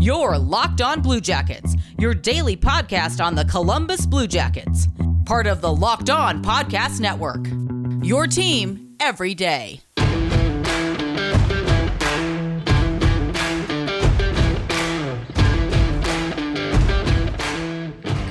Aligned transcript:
Your 0.00 0.38
Locked 0.38 0.80
On 0.80 1.02
Blue 1.02 1.20
Jackets, 1.20 1.74
your 1.98 2.14
daily 2.14 2.56
podcast 2.56 3.24
on 3.24 3.34
the 3.34 3.44
Columbus 3.44 4.06
Blue 4.06 4.28
Jackets, 4.28 4.86
part 5.24 5.48
of 5.48 5.60
the 5.60 5.74
Locked 5.74 6.08
On 6.08 6.40
Podcast 6.40 7.00
Network. 7.00 7.44
Your 8.06 8.28
team 8.28 8.94
every 9.00 9.34
day. 9.34 9.80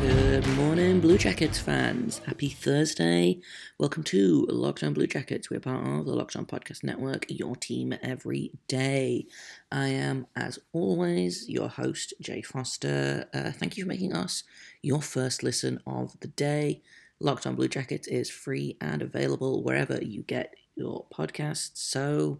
Good 0.02 0.48
morning, 0.56 1.02
Blue 1.02 1.18
Jackets 1.18 1.60
fans. 1.60 2.20
Happy 2.26 2.50
Thursday. 2.50 3.40
Welcome 3.80 4.04
to 4.04 4.46
Locked 4.50 4.84
On 4.84 4.94
Blue 4.94 5.08
Jackets. 5.08 5.50
We're 5.50 5.60
part 5.60 5.86
of 5.86 6.06
the 6.06 6.14
Locked 6.14 6.36
On 6.36 6.46
Podcast 6.46 6.84
Network, 6.84 7.26
your 7.28 7.56
team 7.56 7.94
every 8.02 8.52
day. 8.68 9.26
I 9.72 9.88
am, 9.90 10.28
as 10.36 10.60
always, 10.72 11.50
your 11.50 11.68
host, 11.68 12.14
Jay 12.22 12.42
Foster. 12.42 13.26
Uh, 13.34 13.52
thank 13.52 13.78
you 13.78 13.84
for 13.84 13.90
making 13.90 14.14
us 14.14 14.44
your 14.82 15.02
first 15.02 15.44
listen 15.44 15.82
of 15.86 16.18
the 16.22 16.30
day. 16.30 16.82
Locked 17.20 17.46
On 17.46 17.56
Blue 17.56 17.68
Jackets 17.68 18.08
is 18.08 18.30
free 18.30 18.78
and 18.80 19.02
available 19.02 19.64
wherever 19.64 20.02
you 20.02 20.24
get 20.24 20.54
your 20.76 21.06
podcasts. 21.14 21.72
So 21.74 22.40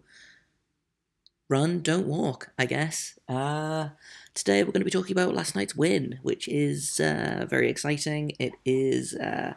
run, 1.50 1.82
don't 1.82 2.06
walk, 2.06 2.50
I 2.58 2.64
guess. 2.64 3.18
Uh, 3.28 3.90
today 4.34 4.62
we're 4.62 4.72
going 4.72 4.80
to 4.80 4.84
be 4.86 4.90
talking 4.90 5.12
about 5.12 5.34
last 5.34 5.54
night's 5.54 5.76
win, 5.76 6.20
which 6.22 6.48
is 6.48 6.98
uh, 7.00 7.46
very 7.48 7.68
exciting. 7.68 8.32
It 8.38 8.52
is 8.64 9.14
uh, 9.14 9.54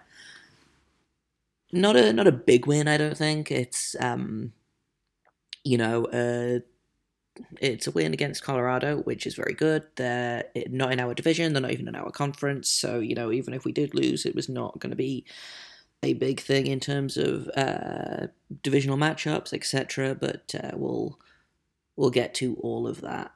not 1.72 1.96
a 1.96 2.12
not 2.12 2.28
a 2.28 2.34
big 2.34 2.66
win, 2.66 2.90
I 2.90 2.98
don't 2.98 3.18
think. 3.18 3.52
It's 3.52 3.96
um, 4.02 4.52
you 5.64 5.78
know, 5.78 6.06
it's 7.60 7.88
a 7.88 7.92
win 7.92 8.14
against 8.14 8.44
Colorado, 8.44 8.98
which 8.98 9.26
is 9.26 9.36
very 9.36 9.54
good. 9.54 9.84
They're 9.96 10.44
not 10.70 10.92
in 10.92 11.00
our 11.00 11.14
division. 11.14 11.54
They're 11.54 11.62
not 11.62 11.72
even 11.72 11.88
in 11.88 11.96
our 11.96 12.12
conference. 12.12 12.70
So 12.70 13.00
you 13.00 13.16
know, 13.16 13.32
even 13.32 13.54
if 13.54 13.66
we 13.66 13.72
did 13.72 13.94
lose, 13.94 14.26
it 14.26 14.36
was 14.36 14.50
not 14.50 14.80
going 14.80 14.92
to 14.92 14.96
be 14.98 15.26
a 16.04 16.14
big 16.14 16.40
thing 16.40 16.68
in 16.68 16.80
terms 16.80 17.18
of 17.18 17.48
uh, 17.56 18.28
divisional 18.64 18.98
matchups, 18.98 19.54
etc. 19.54 20.16
But 20.16 20.54
uh, 20.62 20.72
we'll 20.74 21.20
we'll 21.96 22.10
get 22.10 22.34
to 22.36 22.56
all 22.62 22.88
of 22.88 23.02
that 23.02 23.32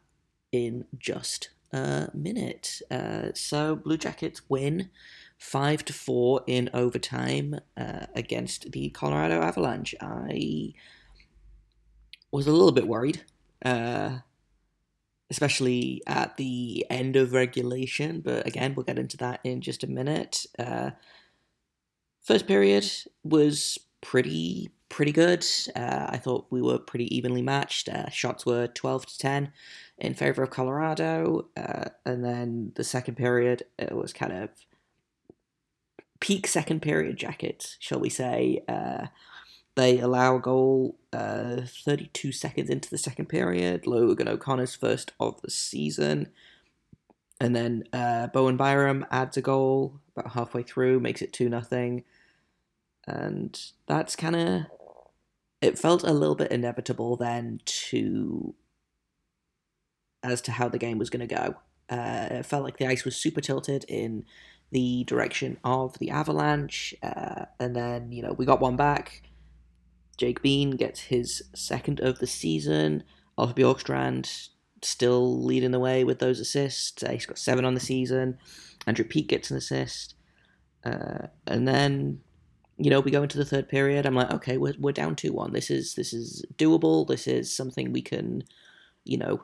in 0.52 0.86
just 0.98 1.50
a 1.72 2.10
minute. 2.14 2.82
Uh, 2.90 3.30
so 3.34 3.76
Blue 3.76 3.98
Jackets 3.98 4.42
win 4.50 4.90
five 5.38 5.84
to 5.86 5.94
four 5.94 6.42
in 6.48 6.70
overtime 6.74 7.60
uh, 7.78 8.06
against 8.16 8.72
the 8.72 8.90
Colorado 8.90 9.42
Avalanche. 9.42 9.94
I 10.02 10.74
was 12.32 12.48
a 12.48 12.52
little 12.52 12.72
bit 12.72 12.88
worried, 12.88 13.24
uh, 13.64 14.20
especially 15.30 16.02
at 16.08 16.38
the 16.38 16.86
end 16.90 17.16
of 17.16 17.34
regulation. 17.34 18.22
But 18.22 18.46
again, 18.48 18.76
we'll 18.76 18.86
get 18.86 19.00
into 19.00 19.18
that 19.18 19.40
in 19.44 19.62
just 19.62 19.84
a 19.84 19.88
minute. 19.88 20.46
Uh, 20.58 20.92
first 22.24 22.48
period 22.48 22.86
was 23.24 23.78
pretty 24.02 24.72
pretty 24.88 25.12
good. 25.12 25.46
Uh, 25.76 26.08
I 26.10 26.18
thought 26.18 26.46
we 26.52 26.62
were 26.62 26.78
pretty 26.78 27.14
evenly 27.16 27.42
matched. 27.42 27.90
Uh, 27.90 28.10
shots 28.10 28.46
were 28.46 28.68
12 28.68 29.08
to 29.08 29.18
10 29.18 29.52
in 29.98 30.14
favor 30.14 30.44
of 30.44 30.52
Colorado. 30.52 31.48
Uh, 31.58 31.86
and 32.06 32.24
then 32.24 32.72
the 32.76 32.84
second 32.84 33.16
period, 33.16 33.64
it 33.80 33.94
was 33.94 34.14
kind 34.14 34.32
of 34.32 34.50
peak 36.20 36.48
second 36.48 36.82
period 36.82 37.18
jacket, 37.18 37.76
shall 37.80 38.00
we 38.00 38.10
say. 38.10 38.64
They 39.76 40.00
allow 40.00 40.38
a 40.38 40.42
goal 40.42 40.98
uh, 41.12 41.62
32 41.66 42.32
seconds 42.32 42.70
into 42.70 42.90
the 42.90 42.98
second 42.98 43.28
period. 43.28 43.86
Logan 43.86 44.28
O'Connor's 44.28 44.76
first 44.76 45.12
of 45.20 45.42
the 45.42 45.52
season. 45.52 46.30
And 47.42 47.56
then 47.56 47.84
uh, 47.92 48.28
Bowen 48.28 48.56
Byram 48.56 49.06
adds 49.12 49.36
a 49.36 49.42
goal 49.42 50.00
about 50.16 50.32
halfway 50.32 50.64
through, 50.64 51.02
makes 51.02 51.22
it 51.22 51.34
2 51.34 51.50
nothing 51.50 52.04
and 53.08 53.72
that's 53.88 54.16
kind 54.16 54.36
of 54.36 54.62
it 55.62 55.78
felt 55.78 56.04
a 56.04 56.14
little 56.14 56.36
bit 56.36 56.52
inevitable 56.52 57.16
then 57.16 57.60
to 57.66 58.54
as 60.24 60.42
to 60.42 60.52
how 60.52 60.68
the 60.68 60.80
game 60.80 60.98
was 60.98 61.10
going 61.10 61.28
to 61.28 61.36
go. 61.36 61.56
Uh, 61.88 62.28
it 62.32 62.46
felt 62.46 62.64
like 62.64 62.78
the 62.78 62.88
ice 62.88 63.06
was 63.06 63.16
super 63.16 63.42
tilted 63.42 63.86
in 63.88 64.26
the 64.72 65.04
direction 65.04 65.58
of 65.64 65.98
the 66.00 66.10
Avalanche, 66.10 66.96
uh, 67.04 67.46
and 67.60 67.76
then 67.76 68.12
you 68.12 68.22
know 68.22 68.34
we 68.34 68.46
got 68.46 68.60
one 68.60 68.76
back. 68.76 69.22
Jake 70.18 70.42
Bean 70.42 70.72
gets 70.72 71.02
his 71.02 71.44
second 71.54 72.00
of 72.00 72.20
the 72.20 72.28
season. 72.28 73.04
Oliver 73.38 73.54
Bjorkstrand 73.54 74.50
still 74.82 75.42
leading 75.44 75.72
the 75.72 75.80
way 75.80 76.04
with 76.04 76.20
those 76.20 76.40
assists. 76.40 77.04
Uh, 77.04 77.12
he's 77.12 77.26
got 77.26 77.38
seven 77.38 77.66
on 77.66 77.74
the 77.74 77.80
season. 77.80 78.38
Andrew 78.88 79.06
Peeke 79.06 79.28
gets 79.28 79.52
an 79.52 79.58
assist, 79.58 80.16
uh, 80.84 81.28
and 81.48 81.68
then 81.68 82.22
you 82.78 82.90
know, 82.90 83.00
we 83.00 83.12
go 83.12 83.24
into 83.24 83.38
the 83.38 83.46
third 83.46 83.70
period. 83.70 84.06
I'm 84.06 84.16
like, 84.16 84.32
okay, 84.32 84.58
we're, 84.58 84.74
we're 84.78 84.92
down 84.92 85.16
two 85.16 85.32
one. 85.32 85.54
This 85.54 85.72
is 85.72 85.96
this 85.96 86.14
is 86.14 86.46
doable. 86.58 87.08
This 87.08 87.28
is 87.28 87.56
something 87.56 87.92
we 87.92 88.02
can, 88.02 88.44
you 89.04 89.18
know, 89.18 89.44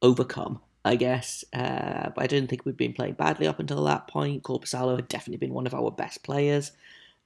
overcome. 0.00 0.60
I 0.84 0.96
guess. 0.96 1.44
Uh, 1.52 2.10
but 2.14 2.24
I 2.24 2.26
didn't 2.26 2.50
think 2.50 2.64
we'd 2.64 2.76
been 2.76 2.92
playing 2.92 3.14
badly 3.14 3.46
up 3.46 3.60
until 3.60 3.84
that 3.84 4.08
point. 4.08 4.42
Korpisalo 4.42 4.96
had 4.96 5.06
definitely 5.06 5.46
been 5.46 5.54
one 5.54 5.66
of 5.66 5.74
our 5.74 5.92
best 5.92 6.24
players, 6.24 6.72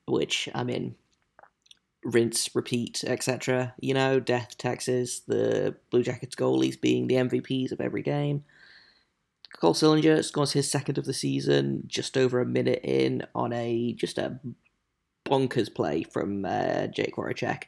which 0.06 0.48
I 0.54 0.62
mean, 0.62 0.94
rinse, 2.06 2.54
repeat, 2.54 3.02
etc. 3.04 3.74
You 3.80 3.94
know, 3.94 4.20
death, 4.20 4.56
Texas, 4.56 5.20
the 5.20 5.76
Blue 5.90 6.02
Jackets 6.02 6.36
goalies 6.36 6.80
being 6.80 7.06
the 7.06 7.16
MVPs 7.16 7.72
of 7.72 7.80
every 7.80 8.02
game. 8.02 8.44
Cole 9.58 9.74
Sillinger 9.74 10.24
scores 10.24 10.52
his 10.52 10.70
second 10.70 10.98
of 10.98 11.04
the 11.04 11.12
season 11.12 11.82
just 11.86 12.16
over 12.16 12.40
a 12.40 12.46
minute 12.46 12.80
in 12.84 13.26
on 13.34 13.52
a 13.52 13.92
just 13.94 14.18
a 14.18 14.38
bonkers 15.24 15.72
play 15.72 16.04
from 16.04 16.44
uh, 16.44 16.86
Jake 16.86 17.16
Voracek. 17.16 17.64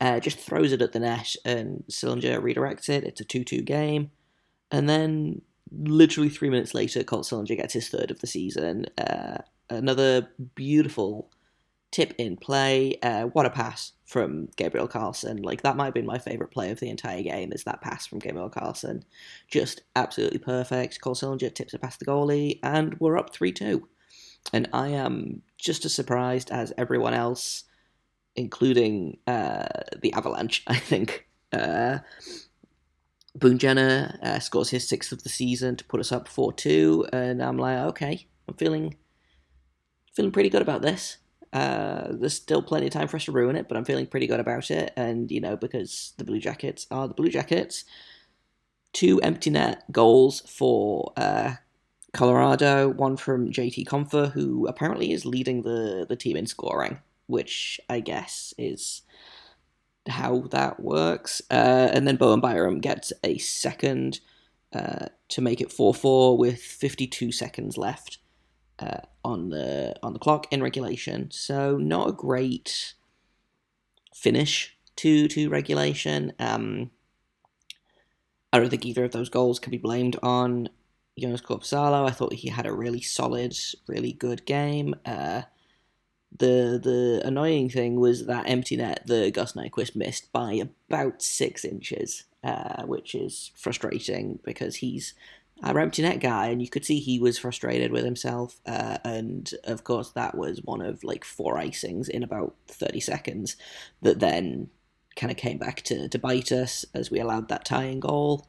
Uh, 0.00 0.20
just 0.20 0.38
throws 0.38 0.72
it 0.72 0.82
at 0.82 0.92
the 0.92 0.98
net, 0.98 1.36
and 1.44 1.84
Sillinger 1.90 2.40
redirects 2.40 2.88
it. 2.88 3.04
It's 3.04 3.20
a 3.20 3.24
2 3.24 3.44
2 3.44 3.62
game. 3.62 4.10
And 4.70 4.88
then, 4.88 5.42
literally 5.72 6.28
three 6.28 6.50
minutes 6.50 6.74
later, 6.74 7.02
Cole 7.04 7.22
Sillinger 7.22 7.56
gets 7.56 7.74
his 7.74 7.88
third 7.88 8.10
of 8.10 8.20
the 8.20 8.26
season. 8.26 8.86
Uh, 8.98 9.38
another 9.70 10.28
beautiful 10.54 11.30
tip 11.90 12.14
in 12.18 12.36
play. 12.36 12.98
Uh, 13.02 13.24
what 13.24 13.46
a 13.46 13.50
pass 13.50 13.92
from 14.04 14.48
Gabriel 14.56 14.88
Carlsson. 14.88 15.44
Like, 15.44 15.62
that 15.62 15.76
might 15.76 15.86
have 15.86 15.94
been 15.94 16.06
my 16.06 16.18
favourite 16.18 16.52
play 16.52 16.70
of 16.70 16.80
the 16.80 16.90
entire 16.90 17.22
game, 17.22 17.52
is 17.52 17.64
that 17.64 17.80
pass 17.80 18.06
from 18.06 18.18
Gabriel 18.18 18.50
Carlsson. 18.50 19.02
Just 19.48 19.82
absolutely 19.94 20.38
perfect. 20.38 21.00
Cole 21.00 21.14
Sillinger 21.14 21.54
tips 21.54 21.74
it 21.74 21.80
past 21.80 21.98
the 21.98 22.06
goalie, 22.06 22.58
and 22.62 22.98
we're 23.00 23.18
up 23.18 23.32
3 23.32 23.52
2 23.52 23.88
and 24.52 24.68
I 24.72 24.88
am 24.88 25.42
just 25.58 25.84
as 25.84 25.94
surprised 25.94 26.50
as 26.50 26.72
everyone 26.76 27.14
else, 27.14 27.64
including 28.34 29.18
uh, 29.26 29.66
the 30.00 30.12
Avalanche. 30.12 30.62
I 30.66 30.76
think 30.76 31.28
uh, 31.52 31.98
Boone 33.34 33.58
Jenner 33.58 34.18
uh, 34.22 34.38
scores 34.38 34.70
his 34.70 34.88
sixth 34.88 35.12
of 35.12 35.22
the 35.22 35.28
season 35.28 35.76
to 35.76 35.84
put 35.84 36.00
us 36.00 36.12
up 36.12 36.28
four 36.28 36.52
two, 36.52 37.06
and 37.12 37.42
I'm 37.42 37.58
like, 37.58 37.78
okay, 37.78 38.26
I'm 38.48 38.54
feeling 38.54 38.96
feeling 40.14 40.32
pretty 40.32 40.48
good 40.48 40.62
about 40.62 40.82
this. 40.82 41.18
Uh, 41.56 42.08
there's 42.10 42.34
still 42.34 42.60
plenty 42.60 42.86
of 42.86 42.92
time 42.92 43.08
for 43.08 43.16
us 43.16 43.24
to 43.24 43.32
ruin 43.32 43.56
it, 43.56 43.66
but 43.66 43.78
I'm 43.78 43.84
feeling 43.86 44.06
pretty 44.06 44.26
good 44.26 44.40
about 44.40 44.70
it. 44.70 44.92
And 44.94 45.30
you 45.30 45.40
know, 45.40 45.56
because 45.56 46.12
the 46.18 46.24
Blue 46.24 46.38
Jackets 46.38 46.86
are 46.90 47.08
the 47.08 47.14
Blue 47.14 47.30
Jackets, 47.30 47.86
two 48.92 49.18
empty 49.22 49.48
net 49.48 49.90
goals 49.90 50.42
for 50.42 51.14
uh, 51.16 51.54
Colorado, 52.12 52.90
one 52.90 53.16
from 53.16 53.50
JT 53.50 53.86
Compher, 53.86 54.32
who 54.32 54.66
apparently 54.66 55.12
is 55.12 55.24
leading 55.24 55.62
the, 55.62 56.04
the 56.06 56.14
team 56.14 56.36
in 56.36 56.46
scoring, 56.46 56.98
which 57.26 57.80
I 57.88 58.00
guess 58.00 58.52
is 58.58 59.00
how 60.06 60.40
that 60.50 60.78
works. 60.78 61.40
Uh, 61.50 61.88
and 61.90 62.06
then 62.06 62.16
Bowen 62.16 62.40
Byram 62.40 62.80
gets 62.80 63.14
a 63.24 63.38
second 63.38 64.20
uh, 64.74 65.06
to 65.30 65.40
make 65.40 65.62
it 65.62 65.72
4 65.72 65.94
4 65.94 66.36
with 66.36 66.60
52 66.60 67.32
seconds 67.32 67.78
left 67.78 68.18
uh, 68.78 69.00
on 69.24 69.50
the 69.50 69.96
on 70.02 70.12
the 70.12 70.18
clock 70.18 70.46
in 70.50 70.62
regulation. 70.62 71.30
So 71.30 71.76
not 71.76 72.08
a 72.08 72.12
great 72.12 72.94
finish 74.14 74.76
to 74.96 75.28
to 75.28 75.48
regulation. 75.48 76.32
Um, 76.38 76.90
I 78.52 78.58
don't 78.58 78.70
think 78.70 78.86
either 78.86 79.04
of 79.04 79.12
those 79.12 79.28
goals 79.28 79.58
can 79.58 79.70
be 79.70 79.78
blamed 79.78 80.16
on 80.22 80.68
Joonas 81.20 81.42
Korpisalo. 81.42 82.08
I 82.08 82.12
thought 82.12 82.34
he 82.34 82.48
had 82.48 82.66
a 82.66 82.72
really 82.72 83.00
solid, 83.00 83.56
really 83.86 84.12
good 84.12 84.44
game. 84.46 84.94
Uh, 85.04 85.42
the 86.38 86.78
the 86.82 87.22
annoying 87.24 87.70
thing 87.70 87.98
was 87.98 88.26
that 88.26 88.48
empty 88.48 88.76
net 88.76 89.02
the 89.06 89.30
Gus 89.30 89.52
Nyquist 89.52 89.96
missed 89.96 90.32
by 90.32 90.52
about 90.88 91.22
six 91.22 91.64
inches, 91.64 92.24
uh, 92.44 92.84
which 92.84 93.14
is 93.14 93.52
frustrating 93.54 94.38
because 94.44 94.76
he's 94.76 95.14
our 95.62 95.78
empty 95.78 96.02
net 96.02 96.20
guy, 96.20 96.48
and 96.48 96.60
you 96.60 96.68
could 96.68 96.84
see 96.84 96.98
he 96.98 97.18
was 97.18 97.38
frustrated 97.38 97.90
with 97.90 98.04
himself. 98.04 98.60
Uh, 98.66 98.98
and 99.04 99.52
of 99.64 99.84
course, 99.84 100.10
that 100.10 100.36
was 100.36 100.60
one 100.62 100.82
of 100.82 101.02
like 101.02 101.24
four 101.24 101.56
icings 101.56 102.08
in 102.08 102.22
about 102.22 102.54
thirty 102.68 103.00
seconds 103.00 103.56
that 104.02 104.20
then 104.20 104.68
kind 105.16 105.30
of 105.30 105.38
came 105.38 105.56
back 105.56 105.80
to, 105.82 106.08
to 106.08 106.18
bite 106.18 106.52
us 106.52 106.84
as 106.92 107.10
we 107.10 107.18
allowed 107.18 107.48
that 107.48 107.64
tying 107.64 108.00
goal. 108.00 108.46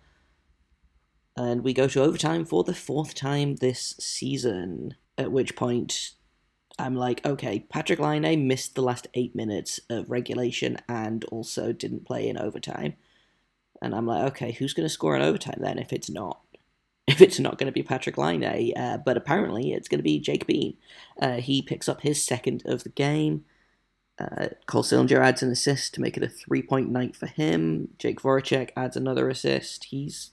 And 1.38 1.63
we 1.63 1.74
go 1.74 1.88
to 1.88 2.04
overtime 2.04 2.44
for 2.45 2.63
the 2.63 2.74
fourth 2.74 3.13
time 3.15 3.56
this 3.56 3.95
season, 4.00 4.95
at 5.18 5.31
which 5.31 5.56
point 5.56 6.12
I'm 6.77 6.95
like, 6.95 7.25
okay, 7.25 7.62
Patrick 7.69 8.00
Laine 8.00 8.48
missed 8.48 8.75
the 8.75 8.81
last 8.81 9.07
eight 9.13 9.36
minutes 9.36 9.80
of 9.89 10.10
regulation 10.10 10.77
and 10.89 11.24
also 11.25 11.71
didn't 11.71 12.06
play 12.06 12.27
in 12.27 12.38
overtime. 12.38 12.95
And 13.81 13.95
I'm 13.95 14.07
like, 14.07 14.31
okay, 14.31 14.51
who's 14.51 14.74
going 14.74 14.88
to 14.88 14.94
score 14.94 15.15
in 15.15 15.21
overtime 15.21 15.60
then 15.62 15.77
if 15.80 15.94
it's 15.94 16.10
not? 16.10 16.42
If 17.07 17.21
it's 17.21 17.39
not 17.39 17.57
going 17.57 17.68
to 17.68 17.74
be 17.74 17.83
Patrick 17.83 18.18
Laine, 18.18 18.44
uh, 18.44 18.98
but 18.98 19.15
apparently 19.15 19.71
it's 19.71 19.88
going 19.88 20.00
to 20.00 20.04
be 20.04 20.19
Jake 20.19 20.45
Bean. 20.45 20.75
Uh, 21.21 21.38
he 21.38 21.62
picks 21.62 21.88
up 21.88 22.01
his 22.01 22.21
second 22.21 22.63
of 22.65 22.83
the 22.83 22.89
game. 22.89 23.45
Uh, 24.19 24.48
Cole 24.65 24.83
Sillinger 24.83 25.19
adds 25.19 25.42
an 25.42 25.50
assist 25.50 25.94
to 25.94 26.01
make 26.01 26.18
it 26.18 26.24
a 26.24 26.27
three 26.27 26.62
point 26.62 26.89
night 26.89 27.15
for 27.15 27.27
him. 27.27 27.89
Jake 27.98 28.21
Voracek 28.21 28.71
adds 28.75 28.98
another 28.98 29.30
assist. 29.30 29.86
He's, 29.86 30.31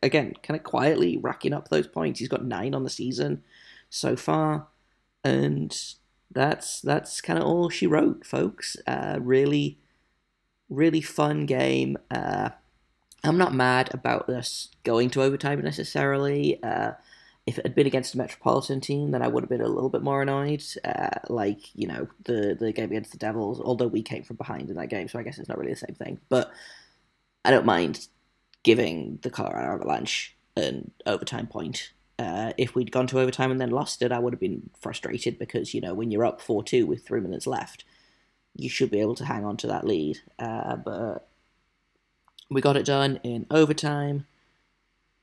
again, 0.00 0.34
kind 0.44 0.56
of 0.56 0.62
quietly 0.62 1.16
racking 1.16 1.52
up 1.52 1.68
those 1.68 1.88
points. 1.88 2.20
He's 2.20 2.28
got 2.28 2.44
nine 2.44 2.72
on 2.72 2.84
the 2.84 2.90
season 2.90 3.42
so 3.88 4.14
far 4.14 4.68
and 5.24 5.76
that's 6.30 6.80
that's 6.80 7.20
kind 7.20 7.38
of 7.38 7.44
all 7.44 7.68
she 7.68 7.86
wrote, 7.86 8.24
folks. 8.24 8.76
Uh, 8.86 9.18
really, 9.20 9.78
really 10.68 11.00
fun 11.00 11.46
game. 11.46 11.96
Uh, 12.10 12.50
I'm 13.24 13.38
not 13.38 13.54
mad 13.54 13.90
about 13.92 14.26
this 14.26 14.68
going 14.82 15.10
to 15.10 15.22
overtime 15.22 15.60
necessarily. 15.62 16.62
Uh, 16.62 16.92
if 17.46 17.58
it 17.58 17.66
had 17.66 17.74
been 17.74 17.86
against 17.86 18.14
a 18.14 18.18
Metropolitan 18.18 18.80
team, 18.80 19.10
then 19.10 19.22
I 19.22 19.28
would 19.28 19.42
have 19.42 19.50
been 19.50 19.60
a 19.60 19.68
little 19.68 19.90
bit 19.90 20.02
more 20.02 20.22
annoyed. 20.22 20.62
Uh, 20.84 21.10
like 21.28 21.74
you 21.74 21.86
know 21.86 22.08
the 22.24 22.56
the 22.58 22.72
game 22.72 22.90
against 22.90 23.12
the 23.12 23.18
Devils, 23.18 23.60
although 23.60 23.88
we 23.88 24.02
came 24.02 24.22
from 24.22 24.36
behind 24.36 24.70
in 24.70 24.76
that 24.76 24.88
game, 24.88 25.08
so 25.08 25.18
I 25.18 25.22
guess 25.22 25.38
it's 25.38 25.48
not 25.48 25.58
really 25.58 25.72
the 25.72 25.76
same 25.76 25.94
thing. 25.94 26.20
But 26.28 26.50
I 27.44 27.50
don't 27.50 27.66
mind 27.66 28.08
giving 28.62 29.18
the 29.22 29.30
Colorado 29.30 29.74
Avalanche 29.74 30.36
an 30.56 30.90
overtime 31.06 31.46
point 31.46 31.92
uh, 32.20 32.52
if 32.58 32.74
we'd 32.74 32.92
gone 32.92 33.06
to 33.06 33.18
overtime 33.18 33.50
and 33.50 33.58
then 33.58 33.70
lost 33.70 34.02
it, 34.02 34.12
I 34.12 34.18
would 34.18 34.34
have 34.34 34.40
been 34.40 34.68
frustrated 34.78 35.38
because, 35.38 35.72
you 35.72 35.80
know, 35.80 35.94
when 35.94 36.10
you're 36.10 36.26
up 36.26 36.42
4 36.42 36.62
2 36.62 36.86
with 36.86 37.06
three 37.06 37.20
minutes 37.20 37.46
left, 37.46 37.84
you 38.54 38.68
should 38.68 38.90
be 38.90 39.00
able 39.00 39.14
to 39.14 39.24
hang 39.24 39.46
on 39.46 39.56
to 39.58 39.66
that 39.68 39.86
lead. 39.86 40.18
Uh, 40.38 40.76
but 40.76 41.29
we 42.50 42.60
got 42.60 42.76
it 42.76 42.84
done 42.84 43.20
in 43.22 43.46
overtime. 43.50 44.26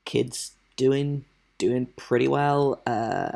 Kids 0.06 0.54
doing 0.76 1.26
doing 1.58 1.88
pretty 1.98 2.28
well. 2.28 2.82
Uh, 2.88 3.34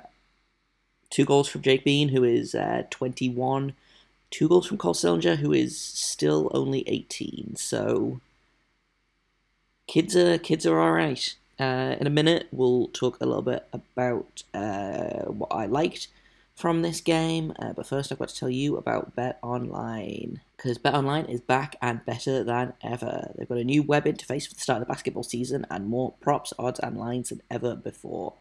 two 1.09 1.25
goals 1.25 1.49
from 1.49 1.61
Jake 1.61 1.83
Bean, 1.83 2.09
who 2.09 2.23
is 2.23 2.55
uh, 2.55 2.83
21. 2.89 3.73
Two 4.29 4.47
goals 4.47 4.65
from 4.65 4.77
Cole 4.77 4.93
Sillinger, 4.93 5.37
who 5.37 5.51
is 5.51 5.77
still 5.77 6.49
only 6.53 6.87
18. 6.87 7.55
So 7.57 8.21
kids 9.87 10.15
are 10.15 10.37
kids 10.37 10.65
are 10.65 10.79
all 10.79 10.93
right. 10.93 11.35
Uh, 11.59 11.95
in 11.99 12.07
a 12.07 12.11
minute, 12.11 12.47
we'll 12.51 12.87
talk 12.87 13.17
a 13.19 13.25
little 13.25 13.41
bit 13.43 13.67
about 13.73 14.43
uh, 14.53 15.25
what 15.25 15.51
I 15.51 15.65
liked 15.65 16.07
from 16.61 16.83
this 16.83 17.01
game. 17.01 17.53
Uh, 17.57 17.73
but 17.73 17.87
first, 17.87 18.11
I've 18.11 18.19
got 18.19 18.29
to 18.29 18.35
tell 18.35 18.49
you 18.49 18.77
about 18.77 19.15
Bet 19.15 19.39
Online 19.41 20.41
because 20.55 20.77
Bet 20.77 20.93
Online 20.93 21.25
is 21.25 21.41
back 21.41 21.75
and 21.81 22.05
better 22.05 22.43
than 22.43 22.73
ever. 22.83 23.33
They've 23.35 23.49
got 23.49 23.57
a 23.57 23.63
new 23.63 23.81
web 23.81 24.05
interface 24.05 24.47
for 24.47 24.53
the 24.53 24.61
start 24.61 24.79
of 24.79 24.87
the 24.87 24.93
basketball 24.93 25.23
season 25.23 25.65
and 25.71 25.87
more 25.87 26.13
props, 26.21 26.53
odds, 26.59 26.79
and 26.79 26.97
lines 26.97 27.29
than 27.29 27.41
ever 27.49 27.75
before. 27.75 28.35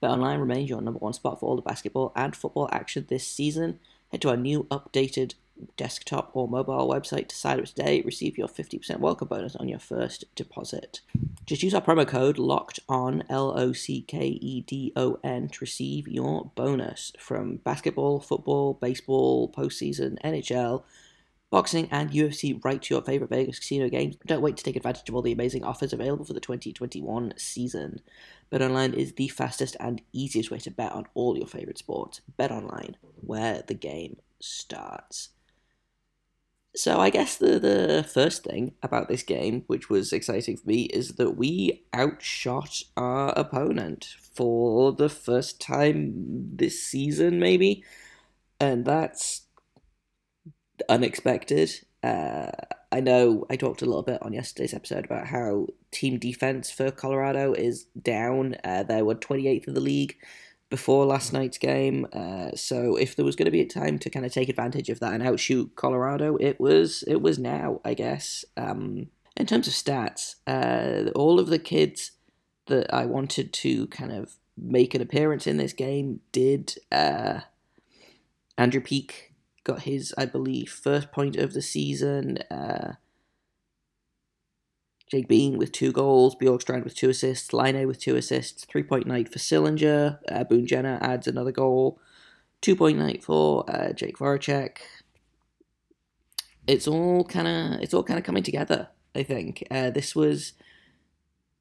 Bet 0.00 0.10
Online 0.10 0.40
remains 0.40 0.70
your 0.70 0.80
number 0.80 0.98
one 0.98 1.12
spot 1.12 1.38
for 1.38 1.50
all 1.50 1.56
the 1.56 1.62
basketball 1.62 2.12
and 2.16 2.34
football 2.34 2.70
action 2.72 3.04
this 3.08 3.26
season. 3.26 3.78
Head 4.10 4.22
to 4.22 4.30
our 4.30 4.38
new 4.38 4.64
updated 4.70 5.34
desktop 5.76 6.30
or 6.34 6.48
mobile 6.48 6.88
website 6.88 7.28
to 7.28 7.36
sign 7.36 7.58
up 7.58 7.66
today. 7.66 8.02
Receive 8.04 8.38
your 8.38 8.48
50% 8.48 8.98
welcome 8.98 9.28
bonus 9.28 9.56
on 9.56 9.68
your 9.68 9.78
first 9.78 10.24
deposit. 10.34 11.00
Just 11.46 11.62
use 11.62 11.74
our 11.74 11.80
promo 11.80 12.06
code 12.06 12.38
locked 12.38 12.80
on 12.88 13.24
L 13.28 13.58
O 13.58 13.72
C 13.72 14.02
K 14.02 14.26
E 14.26 14.62
D 14.62 14.92
O 14.96 15.18
N 15.24 15.48
to 15.48 15.58
receive 15.60 16.08
your 16.08 16.50
bonus 16.54 17.12
from 17.18 17.56
basketball, 17.56 18.20
football, 18.20 18.74
baseball, 18.74 19.50
postseason, 19.50 20.20
NHL, 20.22 20.82
boxing, 21.50 21.88
and 21.90 22.10
UFC 22.10 22.64
right 22.64 22.80
to 22.80 22.94
your 22.94 23.02
favorite 23.02 23.30
Vegas 23.30 23.58
casino 23.58 23.88
games. 23.88 24.16
Don't 24.26 24.42
wait 24.42 24.56
to 24.56 24.64
take 24.64 24.76
advantage 24.76 25.08
of 25.08 25.14
all 25.14 25.22
the 25.22 25.32
amazing 25.32 25.64
offers 25.64 25.92
available 25.92 26.24
for 26.24 26.32
the 26.32 26.40
2021 26.40 27.34
season. 27.36 28.00
BetOnline 28.52 28.94
is 28.94 29.12
the 29.12 29.28
fastest 29.28 29.76
and 29.80 30.00
easiest 30.12 30.50
way 30.50 30.58
to 30.58 30.70
bet 30.70 30.92
on 30.92 31.06
all 31.14 31.36
your 31.36 31.46
favorite 31.46 31.78
sports. 31.78 32.20
BetOnline, 32.38 32.94
where 33.20 33.62
the 33.66 33.74
game 33.74 34.16
starts. 34.40 35.30
So 36.76 37.00
I 37.00 37.10
guess 37.10 37.36
the 37.36 37.58
the 37.58 38.06
first 38.08 38.44
thing 38.44 38.74
about 38.82 39.08
this 39.08 39.22
game, 39.24 39.64
which 39.66 39.90
was 39.90 40.12
exciting 40.12 40.56
for 40.56 40.68
me, 40.68 40.82
is 40.84 41.16
that 41.16 41.32
we 41.32 41.84
outshot 41.94 42.82
our 42.96 43.30
opponent 43.30 44.14
for 44.34 44.92
the 44.92 45.08
first 45.08 45.60
time 45.60 46.12
this 46.56 46.80
season, 46.82 47.40
maybe, 47.40 47.84
and 48.60 48.84
that's 48.84 49.42
unexpected. 50.88 51.70
Uh, 52.02 52.50
I 52.92 53.00
know 53.00 53.46
I 53.50 53.56
talked 53.56 53.82
a 53.82 53.86
little 53.86 54.02
bit 54.02 54.22
on 54.22 54.32
yesterday's 54.32 54.74
episode 54.74 55.04
about 55.04 55.26
how 55.26 55.66
team 55.90 56.18
defense 56.18 56.70
for 56.70 56.90
Colorado 56.90 57.52
is 57.52 57.84
down. 58.00 58.56
Uh, 58.64 58.82
they 58.82 59.02
were 59.02 59.14
28th 59.14 59.68
in 59.68 59.74
the 59.74 59.80
league 59.80 60.16
before 60.70 61.04
last 61.04 61.32
night's 61.32 61.58
game. 61.58 62.06
Uh, 62.12 62.52
so 62.54 62.96
if 62.96 63.16
there 63.16 63.24
was 63.24 63.36
going 63.36 63.46
to 63.46 63.50
be 63.50 63.60
a 63.60 63.66
time 63.66 63.98
to 63.98 64.08
kind 64.08 64.24
of 64.24 64.32
take 64.32 64.48
advantage 64.48 64.88
of 64.88 65.00
that 65.00 65.12
and 65.12 65.22
outshoot 65.22 65.74
Colorado, 65.76 66.36
it 66.40 66.58
was 66.58 67.04
it 67.06 67.20
was 67.20 67.38
now, 67.38 67.80
I 67.84 67.94
guess. 67.94 68.44
Um, 68.56 69.08
in 69.36 69.46
terms 69.46 69.66
of 69.66 69.74
stats, 69.74 70.36
uh, 70.46 71.10
all 71.10 71.38
of 71.38 71.48
the 71.48 71.58
kids 71.58 72.12
that 72.66 72.92
I 72.94 73.04
wanted 73.04 73.52
to 73.52 73.86
kind 73.88 74.12
of 74.12 74.36
make 74.56 74.94
an 74.94 75.02
appearance 75.02 75.46
in 75.46 75.56
this 75.56 75.72
game 75.72 76.20
did. 76.32 76.76
Uh, 76.92 77.40
Andrew 78.56 78.80
Peeke 78.80 79.34
got 79.64 79.82
his, 79.82 80.14
I 80.16 80.26
believe, 80.26 80.70
first 80.70 81.10
point 81.10 81.36
of 81.36 81.52
the 81.52 81.62
season. 81.62 82.38
Uh, 82.50 82.92
Jake 85.10 85.26
Bean 85.26 85.58
with 85.58 85.72
two 85.72 85.90
goals, 85.90 86.36
Bjorkstrand 86.36 86.84
with 86.84 86.94
two 86.94 87.10
assists, 87.10 87.52
Laine 87.52 87.86
with 87.86 87.98
two 87.98 88.14
assists, 88.14 88.64
three 88.64 88.84
point 88.84 89.06
night 89.06 89.30
for 89.30 89.40
Sillinger, 89.40 90.18
uh, 90.30 90.44
Boone 90.44 90.66
Jenner 90.66 90.98
adds 91.00 91.26
another 91.26 91.50
goal, 91.50 92.00
two 92.60 92.76
point 92.76 92.98
night 92.98 93.24
for 93.24 93.68
uh, 93.68 93.92
Jake 93.92 94.18
Voracek. 94.18 94.78
It's 96.66 96.86
all 96.86 97.24
kind 97.24 97.48
of 97.48 97.80
it's 97.80 97.92
all 97.92 98.04
kind 98.04 98.18
of 98.18 98.24
coming 98.24 98.44
together. 98.44 98.88
I 99.14 99.24
think 99.24 99.64
uh, 99.70 99.90
this 99.90 100.14
was 100.14 100.52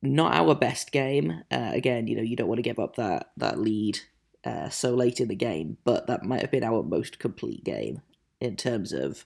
not 0.04 0.36
our 0.36 0.54
best 0.54 0.92
game. 0.92 1.44
Uh, 1.52 1.72
again, 1.74 2.06
you 2.06 2.16
know, 2.16 2.22
you 2.22 2.36
don't 2.36 2.48
want 2.48 2.60
to 2.60 2.64
give 2.64 2.78
up 2.80 2.98
that 2.98 3.32
that 3.38 3.60
lead 3.60 4.00
uh, 4.44 4.70
so 4.70 4.94
late 4.94 5.20
in 5.20 5.28
the 5.28 5.36
game, 5.36 5.78
but 5.84 6.06
that 6.06 6.24
might 6.24 6.42
have 6.42 6.52
been 6.52 6.64
our 6.64 6.84
most 6.84 7.18
complete 7.18 7.64
game 7.64 8.02
in 8.40 8.56
terms 8.56 8.94
of 8.94 9.26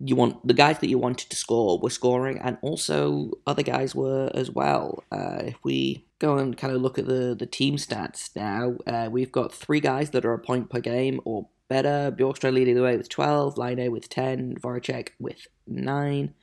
you 0.00 0.16
want 0.16 0.46
the 0.46 0.54
guys 0.54 0.78
that 0.80 0.88
you 0.88 0.98
wanted 0.98 1.30
to 1.30 1.36
score 1.36 1.78
were 1.78 1.90
scoring, 1.90 2.38
and 2.38 2.58
also 2.62 3.32
other 3.46 3.62
guys 3.62 3.94
were 3.94 4.30
as 4.34 4.50
well. 4.50 5.04
Uh, 5.12 5.42
if 5.44 5.56
we 5.62 6.04
go 6.18 6.36
and 6.38 6.56
kind 6.56 6.74
of 6.74 6.82
look 6.82 6.98
at 6.98 7.06
the 7.06 7.34
the 7.38 7.46
team 7.46 7.76
stats 7.76 8.34
now, 8.34 8.76
uh, 8.86 9.08
we've 9.10 9.32
got 9.32 9.52
three 9.52 9.80
guys 9.80 10.10
that 10.10 10.24
are 10.24 10.34
a 10.34 10.38
point 10.38 10.70
per 10.70 10.80
game 10.80 11.20
or 11.24 11.48
better. 11.68 12.14
Bjorkstrand 12.16 12.54
leading 12.54 12.74
the 12.74 12.82
way 12.82 12.96
with 12.96 13.08
twelve, 13.08 13.56
Laine 13.56 13.90
with 13.90 14.08
ten, 14.08 14.56
Voracek 14.56 15.10
with 15.20 15.46
nine. 15.66 16.34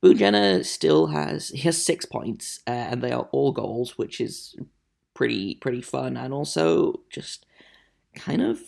Boone 0.00 0.62
still 0.62 1.08
has 1.08 1.48
he 1.48 1.60
has 1.62 1.84
six 1.84 2.04
points, 2.04 2.60
uh, 2.66 2.70
and 2.70 3.02
they 3.02 3.12
are 3.12 3.28
all 3.32 3.50
goals, 3.50 3.98
which 3.98 4.20
is 4.20 4.54
pretty 5.14 5.56
pretty 5.56 5.82
fun, 5.82 6.16
and 6.16 6.32
also 6.32 7.00
just 7.10 7.46
kind 8.14 8.42
of 8.42 8.60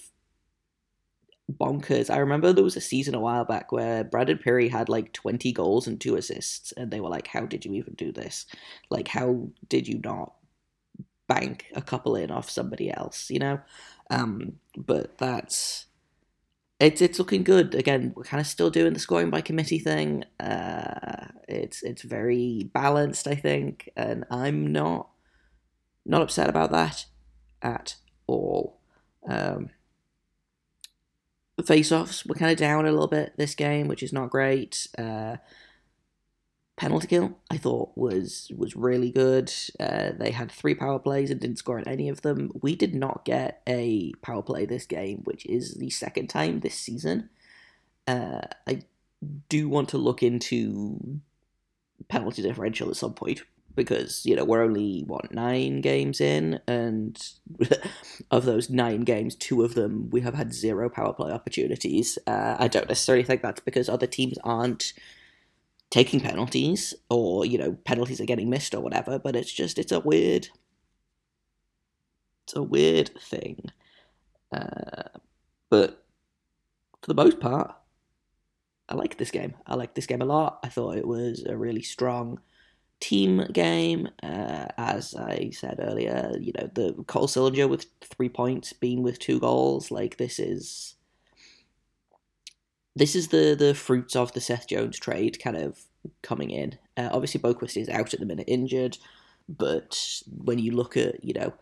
bonkers. 1.50 2.10
I 2.10 2.18
remember 2.18 2.52
there 2.52 2.64
was 2.64 2.76
a 2.76 2.80
season 2.80 3.14
a 3.14 3.20
while 3.20 3.44
back 3.44 3.72
where 3.72 4.04
Brandon 4.04 4.38
Perry 4.38 4.68
had 4.68 4.88
like 4.88 5.12
20 5.12 5.52
goals 5.52 5.86
and 5.86 6.00
two 6.00 6.16
assists, 6.16 6.72
and 6.72 6.90
they 6.90 7.00
were 7.00 7.08
like, 7.08 7.26
How 7.28 7.46
did 7.46 7.64
you 7.64 7.74
even 7.74 7.94
do 7.94 8.12
this? 8.12 8.46
Like, 8.90 9.08
how 9.08 9.48
did 9.68 9.88
you 9.88 10.00
not 10.04 10.34
bank 11.28 11.66
a 11.74 11.82
couple 11.82 12.16
in 12.16 12.30
off 12.30 12.50
somebody 12.50 12.90
else, 12.92 13.30
you 13.30 13.38
know? 13.38 13.60
Um, 14.10 14.54
but 14.76 15.18
that's. 15.18 15.86
It's, 16.80 17.02
it's 17.02 17.18
looking 17.18 17.42
good. 17.42 17.74
Again, 17.74 18.12
we're 18.14 18.22
kind 18.22 18.40
of 18.40 18.46
still 18.46 18.70
doing 18.70 18.92
the 18.92 19.00
scoring 19.00 19.30
by 19.30 19.40
committee 19.40 19.80
thing. 19.80 20.22
Uh, 20.38 21.26
it's 21.48 21.82
it's 21.82 22.02
very 22.02 22.70
balanced, 22.72 23.26
I 23.26 23.34
think, 23.34 23.90
and 23.96 24.24
I'm 24.30 24.70
not 24.70 25.08
not 26.06 26.22
upset 26.22 26.48
about 26.48 26.70
that 26.70 27.06
at 27.62 27.96
all. 28.28 28.80
Um, 29.28 29.70
face-offs 31.62 32.24
were 32.24 32.34
kind 32.34 32.52
of 32.52 32.58
down 32.58 32.86
a 32.86 32.92
little 32.92 33.08
bit 33.08 33.34
this 33.36 33.54
game, 33.54 33.88
which 33.88 34.02
is 34.02 34.12
not 34.12 34.30
great. 34.30 34.86
Uh, 34.96 35.36
penalty 36.76 37.08
kill 37.08 37.36
I 37.50 37.58
thought 37.58 37.90
was 37.96 38.50
was 38.56 38.76
really 38.76 39.10
good. 39.10 39.52
Uh, 39.78 40.12
they 40.16 40.30
had 40.30 40.50
three 40.50 40.74
power 40.74 40.98
plays 40.98 41.30
and 41.30 41.40
didn't 41.40 41.58
score 41.58 41.78
on 41.78 41.88
any 41.88 42.08
of 42.08 42.22
them. 42.22 42.50
We 42.62 42.76
did 42.76 42.94
not 42.94 43.24
get 43.24 43.62
a 43.68 44.12
power 44.22 44.42
play 44.42 44.64
this 44.64 44.86
game, 44.86 45.22
which 45.24 45.44
is 45.46 45.74
the 45.74 45.90
second 45.90 46.28
time 46.28 46.60
this 46.60 46.76
season. 46.76 47.30
Uh, 48.06 48.42
I 48.66 48.82
do 49.48 49.68
want 49.68 49.88
to 49.90 49.98
look 49.98 50.22
into 50.22 51.20
penalty 52.08 52.42
differential 52.42 52.88
at 52.88 52.96
some 52.96 53.14
point, 53.14 53.42
because 53.78 54.26
you 54.26 54.34
know 54.34 54.44
we're 54.44 54.62
only 54.62 55.04
what 55.06 55.32
nine 55.32 55.80
games 55.80 56.20
in, 56.20 56.60
and 56.66 57.16
of 58.30 58.44
those 58.44 58.68
nine 58.68 59.02
games, 59.02 59.34
two 59.36 59.62
of 59.62 59.74
them 59.74 60.10
we 60.10 60.20
have 60.20 60.34
had 60.34 60.52
zero 60.52 60.90
power 60.90 61.14
play 61.14 61.32
opportunities. 61.32 62.18
Uh, 62.26 62.56
I 62.58 62.68
don't 62.68 62.88
necessarily 62.88 63.24
think 63.24 63.40
that's 63.40 63.60
because 63.60 63.88
other 63.88 64.08
teams 64.08 64.36
aren't 64.44 64.92
taking 65.90 66.20
penalties 66.20 66.92
or 67.08 67.46
you 67.46 67.56
know 67.56 67.72
penalties 67.84 68.20
are 68.20 68.26
getting 68.26 68.50
missed 68.50 68.74
or 68.74 68.80
whatever, 68.80 69.18
but 69.18 69.36
it's 69.36 69.52
just 69.52 69.78
it's 69.78 69.92
a 69.92 70.00
weird, 70.00 70.48
it's 72.44 72.56
a 72.56 72.62
weird 72.62 73.10
thing. 73.20 73.70
Uh, 74.52 75.04
but 75.70 76.04
for 77.00 77.06
the 77.06 77.14
most 77.14 77.38
part, 77.38 77.74
I 78.88 78.96
like 78.96 79.18
this 79.18 79.30
game. 79.30 79.54
I 79.66 79.76
like 79.76 79.94
this 79.94 80.06
game 80.06 80.20
a 80.20 80.26
lot. 80.26 80.58
I 80.64 80.68
thought 80.68 80.96
it 80.96 81.06
was 81.06 81.44
a 81.46 81.56
really 81.56 81.82
strong 81.82 82.40
team 83.00 83.46
game. 83.52 84.08
Uh, 84.22 84.66
as 84.76 85.14
I 85.14 85.50
said 85.52 85.80
earlier, 85.80 86.32
you 86.40 86.52
know, 86.58 86.70
the 86.72 87.04
Cole 87.06 87.28
Sillinger 87.28 87.68
with 87.68 87.86
three 88.00 88.28
points, 88.28 88.72
Bean 88.72 89.02
with 89.02 89.18
two 89.18 89.40
goals. 89.40 89.90
Like 89.90 90.16
this 90.16 90.38
is 90.38 90.96
this 92.96 93.14
is 93.14 93.28
the 93.28 93.54
the 93.58 93.74
fruits 93.74 94.16
of 94.16 94.32
the 94.32 94.40
Seth 94.40 94.68
Jones 94.68 94.98
trade 94.98 95.38
kind 95.42 95.56
of 95.56 95.80
coming 96.22 96.50
in. 96.50 96.78
Uh, 96.96 97.08
obviously, 97.12 97.40
Boqvist 97.40 97.80
is 97.80 97.88
out 97.88 98.14
at 98.14 98.20
the 98.20 98.26
minute, 98.26 98.48
injured. 98.48 98.98
But 99.48 100.22
when 100.26 100.58
you 100.58 100.72
look 100.72 100.96
at 100.96 101.24
you 101.24 101.34
know 101.34 101.54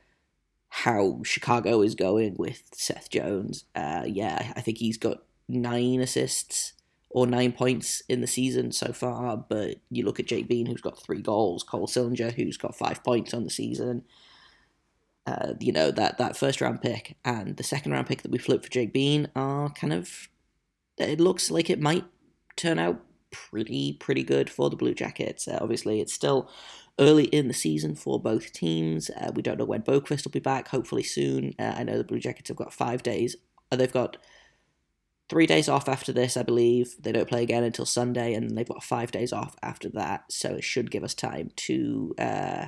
how 0.69 1.21
Chicago 1.25 1.83
is 1.83 1.95
going 1.95 2.35
with 2.38 2.62
Seth 2.73 3.11
Jones, 3.11 3.64
uh, 3.75 4.05
yeah, 4.07 4.52
I 4.57 4.61
think 4.61 4.78
he's 4.78 4.99
got 4.99 5.19
nine 5.49 6.00
assists 6.00 6.73
or 7.10 7.26
nine 7.26 7.52
points 7.52 8.02
in 8.08 8.20
the 8.20 8.26
season 8.26 8.72
so 8.72 8.92
far. 8.92 9.36
But 9.36 9.76
you 9.90 10.04
look 10.04 10.20
at 10.20 10.26
Jake 10.26 10.48
Bean, 10.48 10.66
who's 10.66 10.80
got 10.80 11.02
three 11.02 11.22
goals, 11.22 11.62
Cole 11.62 11.86
Sillinger, 11.86 12.32
who's 12.32 12.56
got 12.56 12.76
five 12.76 13.02
points 13.04 13.32
on 13.34 13.44
the 13.44 13.50
season. 13.50 14.04
Uh, 15.26 15.54
you 15.58 15.72
know 15.72 15.90
that 15.90 16.18
that 16.18 16.36
first 16.36 16.60
round 16.60 16.80
pick 16.80 17.16
and 17.25 17.56
the 17.56 17.64
second 17.64 17.90
round 17.90 18.06
pick 18.06 18.22
that 18.22 18.30
we 18.30 18.38
flipped 18.38 18.64
for 18.64 18.70
Jake 18.70 18.92
Bean 18.92 19.28
are 19.34 19.70
kind 19.70 19.92
of. 19.92 20.28
It 20.98 21.20
looks 21.20 21.50
like 21.50 21.68
it 21.68 21.80
might 21.80 22.04
turn 22.56 22.78
out 22.78 23.02
pretty 23.30 23.92
pretty 23.94 24.22
good 24.22 24.48
for 24.48 24.70
the 24.70 24.76
Blue 24.76 24.94
Jackets. 24.94 25.48
Uh, 25.48 25.58
obviously, 25.60 26.00
it's 26.00 26.12
still 26.12 26.48
early 26.98 27.25
in 27.25 27.48
the 27.48 27.54
season 27.54 27.94
for 27.94 28.20
both 28.20 28.52
teams. 28.52 29.10
Uh, 29.10 29.30
we 29.34 29.42
don't 29.42 29.58
know 29.58 29.64
when 29.64 29.82
Boqvist 29.82 30.25
will 30.25 30.32
be 30.32 30.38
back. 30.38 30.68
Hopefully 30.68 31.02
soon. 31.02 31.54
Uh, 31.58 31.75
I 31.76 31.82
know 31.82 31.98
the 31.98 32.04
Blue 32.04 32.20
Jackets 32.20 32.48
have 32.48 32.56
got 32.56 32.72
five 32.72 33.02
days. 33.02 33.36
Uh, 33.70 33.76
they've 33.76 33.92
got 33.92 34.16
three 35.28 35.47
days 35.47 35.68
off 35.68 35.88
after 35.88 36.12
this, 36.12 36.37
I 36.37 36.42
believe. 36.42 36.95
They 37.00 37.12
don't 37.12 37.28
play 37.28 37.42
again 37.42 37.64
until 37.64 37.87
Sunday, 37.87 38.35
and 38.35 38.56
they've 38.56 38.68
got 38.68 38.85
five 38.85 39.11
days 39.11 39.33
off 39.33 39.56
after 39.62 39.88
that. 39.90 40.25
So 40.30 40.54
it 40.54 40.64
should 40.64 40.90
give 40.90 41.04
us 41.04 41.14
time 41.14 41.50
to 41.56 42.14
uh, 42.18 42.66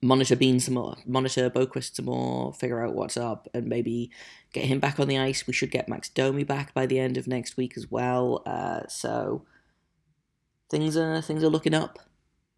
monitor 0.00 0.36
Bean 0.36 0.60
some 0.60 0.74
more, 0.74 0.96
monitor 1.06 1.50
Boqvist 1.50 1.96
some 1.96 2.06
more, 2.06 2.52
figure 2.52 2.84
out 2.84 2.94
what's 2.94 3.16
up, 3.16 3.48
and 3.52 3.66
maybe 3.66 4.10
get 4.52 4.66
him 4.66 4.78
back 4.78 5.00
on 5.00 5.08
the 5.08 5.18
ice. 5.18 5.46
We 5.46 5.52
should 5.52 5.70
get 5.70 5.88
Max 5.88 6.08
Domi 6.08 6.44
back 6.44 6.72
by 6.74 6.86
the 6.86 6.98
end 6.98 7.16
of 7.16 7.26
next 7.26 7.56
week 7.56 7.76
as 7.76 7.90
well. 7.90 8.42
Uh, 8.46 8.86
so 8.88 9.44
things 10.70 10.96
are 10.96 11.20
things 11.20 11.42
are 11.42 11.48
looking 11.48 11.74
up 11.74 11.98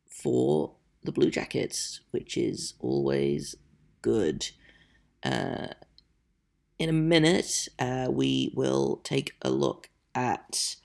for 0.09 0.75
the 1.02 1.12
Blue 1.12 1.31
Jackets, 1.31 2.00
which 2.11 2.37
is 2.37 2.75
always 2.79 3.55
good. 4.02 4.50
Uh, 5.23 5.69
in 6.80 6.88
a 6.88 6.94
minute, 6.94 7.68
uh, 7.78 8.08
we 8.10 8.52
will 8.54 9.00
take 9.04 9.34
a 9.42 9.50
look 9.50 9.90
at 10.14 10.76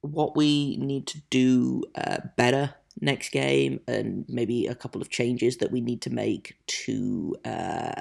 what 0.00 0.36
we 0.36 0.76
need 0.76 1.06
to 1.06 1.22
do 1.30 1.84
uh, 1.94 2.18
better 2.36 2.74
next 3.00 3.30
game 3.30 3.78
and 3.86 4.24
maybe 4.28 4.66
a 4.66 4.74
couple 4.74 5.00
of 5.00 5.08
changes 5.08 5.58
that 5.58 5.70
we 5.70 5.80
need 5.80 6.02
to 6.02 6.10
make 6.10 6.56
to 6.66 7.36
uh, 7.44 7.92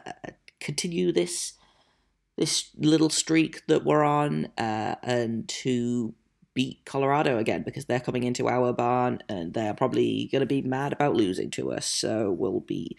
continue 0.60 1.12
this 1.12 1.54
this 2.36 2.70
little 2.78 3.10
streak 3.10 3.66
that 3.68 3.84
we're 3.84 4.04
on 4.04 4.46
uh, 4.58 4.96
and 5.04 5.48
to 5.48 6.14
beat 6.54 6.84
Colorado 6.86 7.38
again 7.38 7.62
because 7.64 7.86
they're 7.86 8.00
coming 8.00 8.24
into 8.24 8.48
our 8.48 8.74
barn 8.74 9.20
and 9.30 9.54
they're 9.54 9.74
probably 9.74 10.30
going 10.32 10.40
to 10.40 10.48
be 10.48 10.62
mad 10.62 10.94
about 10.94 11.16
losing 11.16 11.52
to 11.52 11.72
us. 11.72 11.86
So 11.86 12.32
we'll 12.32 12.60
be 12.60 12.98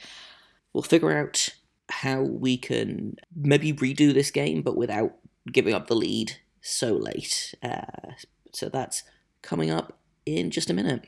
we'll 0.72 0.82
figure 0.82 1.16
out 1.16 1.48
how 1.90 2.22
we 2.22 2.56
can 2.56 3.16
maybe 3.34 3.72
redo 3.72 4.12
this 4.12 4.30
game, 4.30 4.62
but 4.62 4.76
without 4.76 5.14
giving 5.50 5.74
up 5.74 5.86
the 5.86 5.96
lead 5.96 6.36
so 6.60 6.92
late. 6.92 7.54
Uh, 7.62 8.12
so 8.52 8.68
that's 8.68 9.02
coming 9.42 9.70
up 9.70 9.98
in 10.26 10.50
just 10.50 10.70
a 10.70 10.74
minute. 10.74 11.06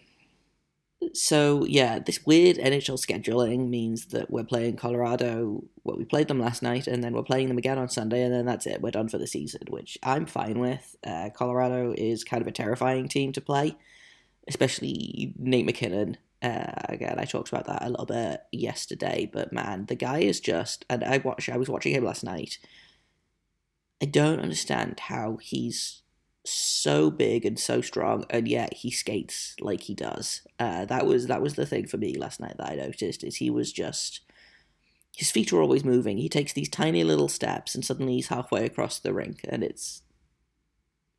So 1.15 1.65
yeah, 1.65 1.99
this 1.99 2.27
weird 2.27 2.59
NHL 2.59 2.99
scheduling 2.99 3.69
means 3.71 4.07
that 4.07 4.31
we're 4.31 4.45
playing 4.45 4.77
Colorado. 4.77 5.65
Well, 5.83 5.97
we 5.97 6.05
played 6.05 6.29
them 6.29 6.41
last 6.41 6.63
night, 6.63 6.87
and 6.87 7.03
then 7.03 7.15
we're 7.15 7.23
playing 7.23 7.49
them 7.49 7.59
again 7.59 7.79
on 7.79 7.89
Sunday, 7.89 8.23
and 8.23 8.33
then 8.33 8.45
that's 8.45 8.67
it. 8.67 8.83
We're 8.83 8.91
done 8.91 9.09
for 9.09 9.17
the 9.17 9.27
season, 9.27 9.63
which 9.71 9.97
I'm 10.03 10.27
fine 10.27 10.59
with. 10.59 10.97
Uh, 11.07 11.31
Colorado 11.35 11.95
is 11.97 12.23
kind 12.23 12.43
of 12.43 12.49
a 12.49 12.53
terrifying 12.53 13.09
team 13.09 13.33
to 13.33 13.41
play, 13.41 13.77
especially 14.47 15.33
Nate 15.39 15.65
MacKinnon. 15.65 16.19
Uh, 16.43 16.73
again, 16.89 17.19
I 17.19 17.25
talked 17.25 17.51
about 17.51 17.67
that 17.67 17.85
a 17.85 17.91
little 17.91 18.07
bit 18.07 18.41
yesterday, 18.53 19.29
but 19.31 19.53
man, 19.53 19.87
the 19.87 19.95
guy 19.95 20.21
is 20.21 20.41
just. 20.41 20.85
And 20.89 21.05
I 21.05 21.19
watch. 21.19 21.49
I 21.49 21.57
was 21.57 21.69
watching 21.69 21.95
him 21.95 22.05
last 22.05 22.25
night. 22.25 22.59
I 24.03 24.07
don't 24.07 24.41
understand 24.41 25.01
how 25.01 25.37
he's 25.37 26.03
so 26.45 27.11
big 27.11 27.45
and 27.45 27.59
so 27.59 27.81
strong, 27.81 28.25
and 28.31 28.49
yet 28.49 28.75
he 28.75 28.91
skates 28.91 29.55
like 29.61 29.83
he 29.83 29.95
does. 29.95 30.43
Uh, 30.59 30.85
that 30.87 31.07
was 31.07 31.27
that 31.27 31.43
was 31.43 31.55
the 31.55 31.67
thing 31.67 31.87
for 31.87 31.99
me 31.99 32.15
last 32.15 32.41
night 32.41 32.57
that 32.59 32.71
I 32.71 32.77
noticed 32.77 33.23
is 33.25 33.37
he 33.37 33.51
was 33.51 33.73
just 33.73 34.21
his 35.17 35.31
feet 35.31 35.53
are 35.53 35.61
always 35.61 35.85
moving. 35.85 36.17
He 36.17 36.29
takes 36.29 36.53
these 36.53 36.69
tiny 36.69 37.05
little 37.05 37.29
steps, 37.29 37.75
and 37.75 37.85
suddenly 37.85 38.15
he's 38.15 38.29
halfway 38.29 38.65
across 38.65 38.99
the 38.99 39.13
rink, 39.13 39.41
and 39.49 39.63
it's 39.63 40.03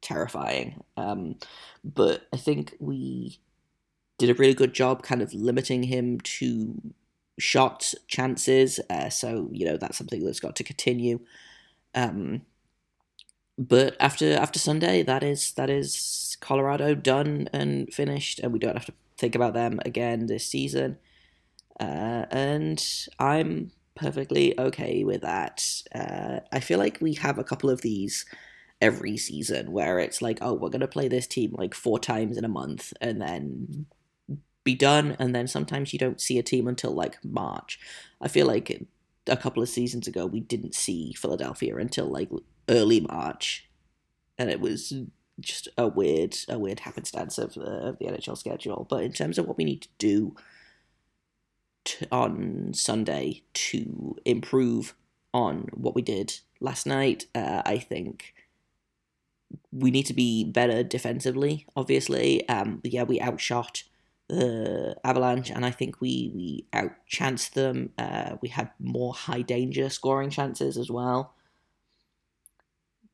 terrifying. 0.01 0.83
Um, 0.97 1.35
but 1.83 2.27
I 2.33 2.37
think 2.37 2.75
we 2.79 3.39
did 4.21 4.29
a 4.29 4.39
really 4.39 4.53
good 4.53 4.73
job 4.73 5.03
kind 5.03 5.21
of 5.21 5.33
limiting 5.33 5.83
him 5.83 6.19
to 6.21 6.93
shots, 7.39 7.95
chances. 8.07 8.79
Uh, 8.89 9.09
so 9.09 9.49
you 9.51 9.65
know 9.65 9.77
that's 9.77 9.97
something 9.97 10.23
that's 10.23 10.39
got 10.39 10.55
to 10.55 10.63
continue. 10.63 11.19
Um, 11.93 12.43
but 13.57 13.95
after 13.99 14.33
after 14.33 14.59
Sunday, 14.59 15.03
that 15.03 15.23
is 15.23 15.53
that 15.53 15.69
is 15.69 16.37
Colorado 16.39 16.95
done 16.95 17.49
and 17.51 17.91
finished, 17.93 18.39
and 18.39 18.53
we 18.53 18.59
don't 18.59 18.75
have 18.75 18.85
to 18.85 18.93
think 19.17 19.35
about 19.35 19.53
them 19.53 19.79
again 19.85 20.27
this 20.27 20.45
season. 20.45 20.97
Uh, 21.79 22.25
and 22.31 22.83
I'm 23.19 23.71
perfectly 23.95 24.59
okay 24.59 25.03
with 25.03 25.21
that. 25.21 25.83
Uh, 25.93 26.39
I 26.51 26.59
feel 26.59 26.79
like 26.79 26.99
we 27.01 27.15
have 27.15 27.37
a 27.37 27.43
couple 27.43 27.69
of 27.69 27.81
these 27.81 28.25
every 28.79 29.17
season 29.17 29.71
where 29.71 29.99
it's 29.99 30.21
like, 30.21 30.39
oh, 30.41 30.53
we're 30.53 30.69
gonna 30.69 30.87
play 30.87 31.07
this 31.07 31.27
team 31.27 31.53
like 31.57 31.73
four 31.73 31.99
times 31.99 32.37
in 32.37 32.45
a 32.45 32.49
month, 32.49 32.93
and 33.01 33.21
then 33.21 33.87
be 34.63 34.75
done, 34.75 35.15
and 35.19 35.33
then 35.33 35.47
sometimes 35.47 35.93
you 35.93 35.99
don't 35.99 36.21
see 36.21 36.37
a 36.37 36.43
team 36.43 36.67
until 36.67 36.91
like 36.91 37.23
March. 37.23 37.79
I 38.21 38.27
feel 38.27 38.47
like 38.47 38.87
a 39.27 39.37
couple 39.37 39.61
of 39.61 39.69
seasons 39.69 40.07
ago 40.07 40.25
we 40.25 40.39
didn't 40.39 40.75
see 40.75 41.13
Philadelphia 41.13 41.77
until 41.77 42.05
like 42.05 42.29
early 42.69 42.99
March, 43.01 43.69
and 44.37 44.49
it 44.49 44.61
was 44.61 44.93
just 45.39 45.67
a 45.77 45.87
weird 45.87 46.37
a 46.47 46.59
weird 46.59 46.81
happenstance 46.81 47.37
of 47.37 47.53
the, 47.55 47.61
of 47.61 47.99
the 47.99 48.05
NHL 48.05 48.37
schedule. 48.37 48.85
But 48.89 49.03
in 49.03 49.13
terms 49.13 49.37
of 49.37 49.47
what 49.47 49.57
we 49.57 49.65
need 49.65 49.81
to 49.83 49.89
do 49.97 50.35
on 52.11 52.71
Sunday 52.73 53.43
to 53.53 54.15
improve 54.25 54.93
on 55.33 55.69
what 55.73 55.95
we 55.95 56.01
did 56.01 56.39
last 56.59 56.85
night, 56.85 57.25
uh, 57.33 57.63
I 57.65 57.79
think 57.79 58.33
we 59.71 59.91
need 59.91 60.05
to 60.05 60.13
be 60.13 60.43
better 60.43 60.83
defensively. 60.83 61.65
Obviously, 61.75 62.47
um, 62.47 62.81
yeah, 62.83 63.03
we 63.03 63.19
outshot 63.19 63.83
the 64.31 64.95
Avalanche, 65.03 65.49
and 65.51 65.65
I 65.65 65.71
think 65.71 65.99
we 65.99 66.31
we 66.33 66.65
outchanced 66.73 67.51
them. 67.51 67.91
Uh, 67.97 68.37
we 68.41 68.49
had 68.49 68.71
more 68.79 69.13
high 69.13 69.41
danger 69.41 69.89
scoring 69.89 70.29
chances 70.29 70.77
as 70.77 70.89
well, 70.89 71.33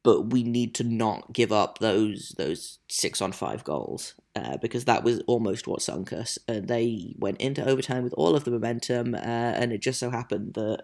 but 0.04 0.32
we 0.32 0.44
need 0.44 0.76
to 0.76 0.84
not 0.84 1.34
give 1.34 1.52
up 1.52 1.80
those 1.80 2.36
those 2.38 2.80
six 2.88 3.22
on 3.22 3.32
five 3.32 3.64
goals 3.64 4.14
uh, 4.36 4.58
because 4.58 4.86
that 4.86 5.04
was 5.04 5.22
almost 5.28 5.68
what 5.68 5.82
sunk 5.82 6.14
us. 6.14 6.38
And 6.48 6.68
they 6.68 7.16
went 7.18 7.42
into 7.42 7.68
overtime 7.68 8.04
with 8.04 8.14
all 8.14 8.36
of 8.36 8.44
the 8.44 8.52
momentum, 8.52 9.16
uh, 9.16 9.18
and 9.18 9.74
it 9.74 9.82
just 9.82 10.00
so 10.00 10.12
happened 10.12 10.54
that 10.54 10.84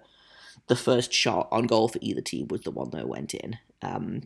the 0.67 0.75
first 0.75 1.13
shot 1.13 1.47
on 1.51 1.67
goal 1.67 1.89
for 1.89 1.99
either 2.01 2.21
team 2.21 2.47
was 2.49 2.61
the 2.61 2.71
one 2.71 2.89
that 2.91 3.07
went 3.07 3.33
in. 3.33 3.57
Um, 3.81 4.23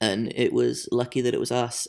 and 0.00 0.32
it 0.34 0.52
was 0.52 0.88
lucky 0.90 1.20
that 1.20 1.34
it 1.34 1.40
was 1.40 1.52
us. 1.52 1.86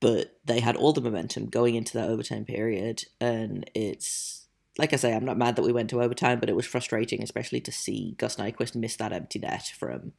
But 0.00 0.38
they 0.44 0.60
had 0.60 0.76
all 0.76 0.92
the 0.92 1.00
momentum 1.00 1.46
going 1.46 1.74
into 1.74 1.94
that 1.94 2.08
overtime 2.08 2.44
period, 2.44 3.04
and 3.20 3.70
it's 3.74 4.46
like 4.78 4.92
I 4.92 4.96
say, 4.96 5.14
I'm 5.14 5.26
not 5.26 5.36
mad 5.36 5.56
that 5.56 5.62
we 5.62 5.72
went 5.72 5.90
to 5.90 6.02
overtime, 6.02 6.40
but 6.40 6.48
it 6.48 6.56
was 6.56 6.64
frustrating, 6.64 7.22
especially 7.22 7.60
to 7.62 7.72
see 7.72 8.14
Gus 8.16 8.36
Nyquist 8.36 8.74
miss 8.74 8.96
that 8.96 9.12
empty 9.12 9.38
net 9.38 9.72
from 9.78 10.12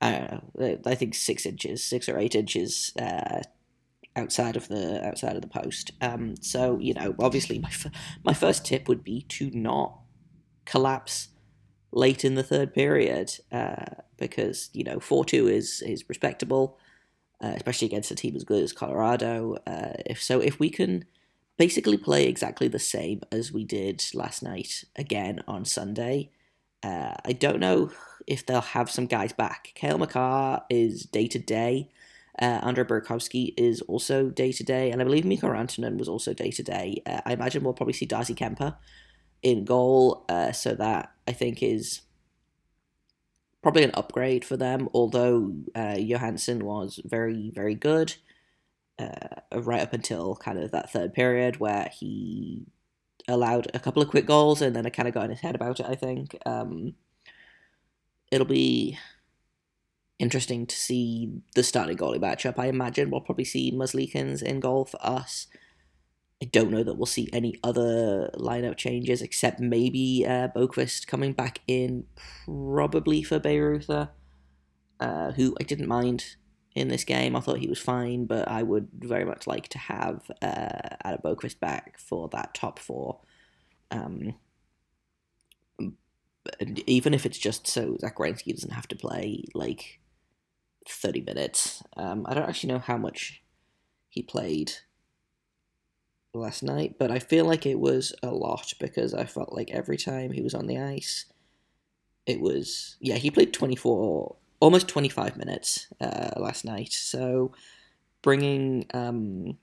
I 0.00 0.10
don't 0.12 0.58
know, 0.58 0.78
I 0.86 0.94
think 0.94 1.14
six 1.14 1.46
inches, 1.46 1.84
six 1.84 2.08
or 2.08 2.18
eight 2.18 2.34
inches. 2.34 2.92
Uh, 2.98 3.42
outside 4.16 4.56
of 4.56 4.68
the 4.68 5.04
outside 5.06 5.36
of 5.36 5.42
the 5.42 5.48
post. 5.48 5.92
Um, 6.00 6.34
so 6.40 6.78
you 6.78 6.94
know, 6.94 7.14
obviously, 7.18 7.58
my 7.58 7.68
f- 7.68 7.92
my 8.24 8.34
first 8.34 8.64
tip 8.64 8.88
would 8.88 9.04
be 9.04 9.22
to 9.22 9.50
not 9.52 9.98
collapse 10.64 11.28
late 11.92 12.24
in 12.24 12.34
the 12.34 12.42
third 12.42 12.72
period 12.72 13.32
uh, 13.50 13.84
because 14.16 14.70
you 14.72 14.84
know 14.84 15.00
four 15.00 15.24
two 15.24 15.48
is 15.48 15.82
is 15.82 16.08
respectable, 16.08 16.78
uh, 17.42 17.52
especially 17.56 17.86
against 17.86 18.10
a 18.10 18.14
team 18.14 18.36
as 18.36 18.44
good 18.44 18.62
as 18.62 18.72
Colorado. 18.72 19.56
Uh, 19.66 19.92
if 20.06 20.22
so, 20.22 20.40
if 20.40 20.58
we 20.60 20.70
can 20.70 21.04
basically 21.56 21.96
play 21.96 22.26
exactly 22.26 22.68
the 22.68 22.78
same 22.78 23.20
as 23.30 23.52
we 23.52 23.64
did 23.64 24.02
last 24.14 24.42
night 24.42 24.84
again 24.96 25.42
on 25.46 25.64
Sunday. 25.64 26.30
Uh, 26.82 27.14
I 27.24 27.32
don't 27.32 27.60
know 27.60 27.90
if 28.26 28.44
they'll 28.44 28.60
have 28.60 28.90
some 28.90 29.06
guys 29.06 29.32
back. 29.32 29.72
Cale 29.74 29.98
Makar 29.98 30.62
is 30.70 31.04
day 31.04 31.28
to 31.28 31.38
day. 31.38 31.90
Uh, 32.40 32.60
Andre 32.62 32.84
Burakovsky 32.84 33.52
is 33.58 33.82
also 33.82 34.30
day 34.30 34.52
to 34.52 34.64
day, 34.64 34.90
and 34.90 35.00
I 35.00 35.04
believe 35.04 35.24
Mikko 35.24 35.48
Rantanen 35.48 35.98
was 35.98 36.08
also 36.08 36.32
day 36.32 36.50
to 36.50 36.62
day. 36.62 37.02
I 37.06 37.34
imagine 37.34 37.62
we'll 37.62 37.74
probably 37.74 37.92
see 37.92 38.06
Darcy 38.06 38.34
Kuemper 38.34 38.74
in 39.42 39.64
goal, 39.64 40.24
uh, 40.28 40.52
so 40.52 40.74
that 40.74 41.12
I 41.28 41.32
think 41.32 41.62
is 41.62 42.00
probably 43.62 43.84
an 43.84 43.92
upgrade 43.94 44.44
for 44.44 44.56
them. 44.56 44.88
Although 44.92 45.54
uh, 45.74 45.96
Johansson 45.98 46.64
was 46.64 47.00
very, 47.04 47.50
very 47.54 47.74
good 47.74 48.14
uh, 48.98 49.40
right 49.54 49.82
up 49.82 49.92
until 49.92 50.36
kind 50.36 50.58
of 50.58 50.70
that 50.72 50.90
third 50.90 51.14
period 51.14 51.60
where 51.60 51.90
he 51.92 52.66
allowed 53.28 53.68
a 53.72 53.78
couple 53.78 54.02
of 54.02 54.10
quick 54.10 54.26
goals 54.26 54.60
and 54.60 54.74
then 54.74 54.84
I 54.84 54.90
kind 54.90 55.08
of 55.08 55.14
got 55.14 55.24
in 55.24 55.30
his 55.30 55.40
head 55.40 55.54
about 55.54 55.80
it. 55.80 55.86
I 55.86 55.94
think 55.94 56.36
um, 56.44 56.94
it'll 58.30 58.46
be 58.46 58.98
interesting 60.18 60.66
to 60.66 60.76
see 60.76 61.32
the 61.54 61.62
starting 61.62 61.96
goalie 61.96 62.20
matchup. 62.20 62.58
I 62.58 62.66
imagine 62.66 63.10
we'll 63.10 63.20
probably 63.20 63.44
see 63.44 63.72
Merzlikins 63.72 64.42
in 64.42 64.60
goal 64.60 64.84
for 64.84 64.98
us. 65.04 65.46
I 66.42 66.46
don't 66.46 66.72
know 66.72 66.82
that 66.82 66.94
we'll 66.94 67.06
see 67.06 67.28
any 67.32 67.60
other 67.62 68.28
lineup 68.34 68.76
changes 68.76 69.22
except 69.22 69.60
maybe 69.60 70.26
uh, 70.26 70.48
Boqvist 70.48 71.06
coming 71.06 71.34
back 71.34 71.60
in, 71.68 72.04
probably 72.44 73.22
for 73.22 73.38
Bayreuther, 73.38 74.08
uh, 74.98 75.30
who 75.32 75.54
I 75.60 75.62
didn't 75.62 75.86
mind 75.86 76.34
in 76.74 76.88
this 76.88 77.04
game. 77.04 77.36
I 77.36 77.40
thought 77.40 77.58
he 77.58 77.68
was 77.68 77.78
fine, 77.78 78.26
but 78.26 78.48
I 78.48 78.64
would 78.64 78.88
very 78.92 79.24
much 79.24 79.46
like 79.46 79.68
to 79.68 79.78
have 79.78 80.32
uh, 80.42 80.96
Adam 81.04 81.20
Boqvist 81.24 81.60
back 81.60 82.00
for 82.00 82.28
that 82.30 82.54
top 82.54 82.80
four. 82.80 83.20
Um, 83.92 84.34
even 86.88 87.14
if 87.14 87.24
it's 87.24 87.38
just 87.38 87.68
so 87.68 87.96
Zach 88.00 88.16
doesn't 88.16 88.72
have 88.72 88.88
to 88.88 88.96
play 88.96 89.44
like 89.54 90.00
30 90.88 91.20
minutes. 91.20 91.84
Um, 91.96 92.26
I 92.28 92.34
don't 92.34 92.48
actually 92.48 92.72
know 92.72 92.80
how 92.80 92.96
much 92.96 93.44
he 94.08 94.24
played 94.24 94.72
last 96.34 96.62
night, 96.62 96.96
but 96.98 97.10
I 97.10 97.18
feel 97.18 97.44
like 97.44 97.66
it 97.66 97.78
was 97.78 98.14
a 98.22 98.30
lot 98.30 98.72
because 98.80 99.12
I 99.14 99.24
felt 99.24 99.52
like 99.52 99.70
every 99.70 99.96
time 99.96 100.32
he 100.32 100.42
was 100.42 100.54
on 100.54 100.66
the 100.66 100.78
ice, 100.78 101.26
it 102.24 102.40
was 102.40 102.96
yeah 103.00 103.16
he 103.16 103.30
played 103.32 103.52
24 103.52 104.36
almost 104.60 104.86
25 104.86 105.36
minutes 105.36 105.88
uh, 106.00 106.30
last 106.36 106.64
night. 106.64 106.92
So 106.92 107.52
bringing 108.22 108.86
um, 108.94 109.58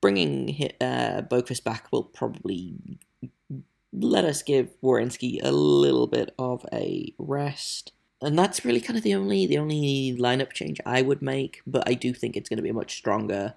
bringing 0.00 0.50
uh, 0.80 1.22
Boqvist 1.22 1.62
back 1.62 1.86
will 1.92 2.02
probably 2.02 2.98
let 3.92 4.24
us 4.24 4.42
give 4.42 4.74
Werenski 4.82 5.38
a 5.42 5.52
little 5.52 6.08
bit 6.08 6.34
of 6.38 6.66
a 6.72 7.14
rest. 7.18 7.92
And 8.20 8.36
that's 8.36 8.64
really 8.64 8.80
kind 8.80 8.96
of 8.96 9.04
the 9.04 9.14
only 9.14 9.46
the 9.46 9.58
only 9.58 10.16
lineup 10.18 10.52
change 10.52 10.80
I 10.84 11.02
would 11.02 11.22
make, 11.22 11.62
but 11.66 11.88
I 11.88 11.94
do 11.94 12.12
think 12.12 12.36
it's 12.36 12.48
going 12.48 12.56
to 12.56 12.62
be 12.62 12.70
a 12.70 12.74
much 12.74 12.96
stronger 12.96 13.54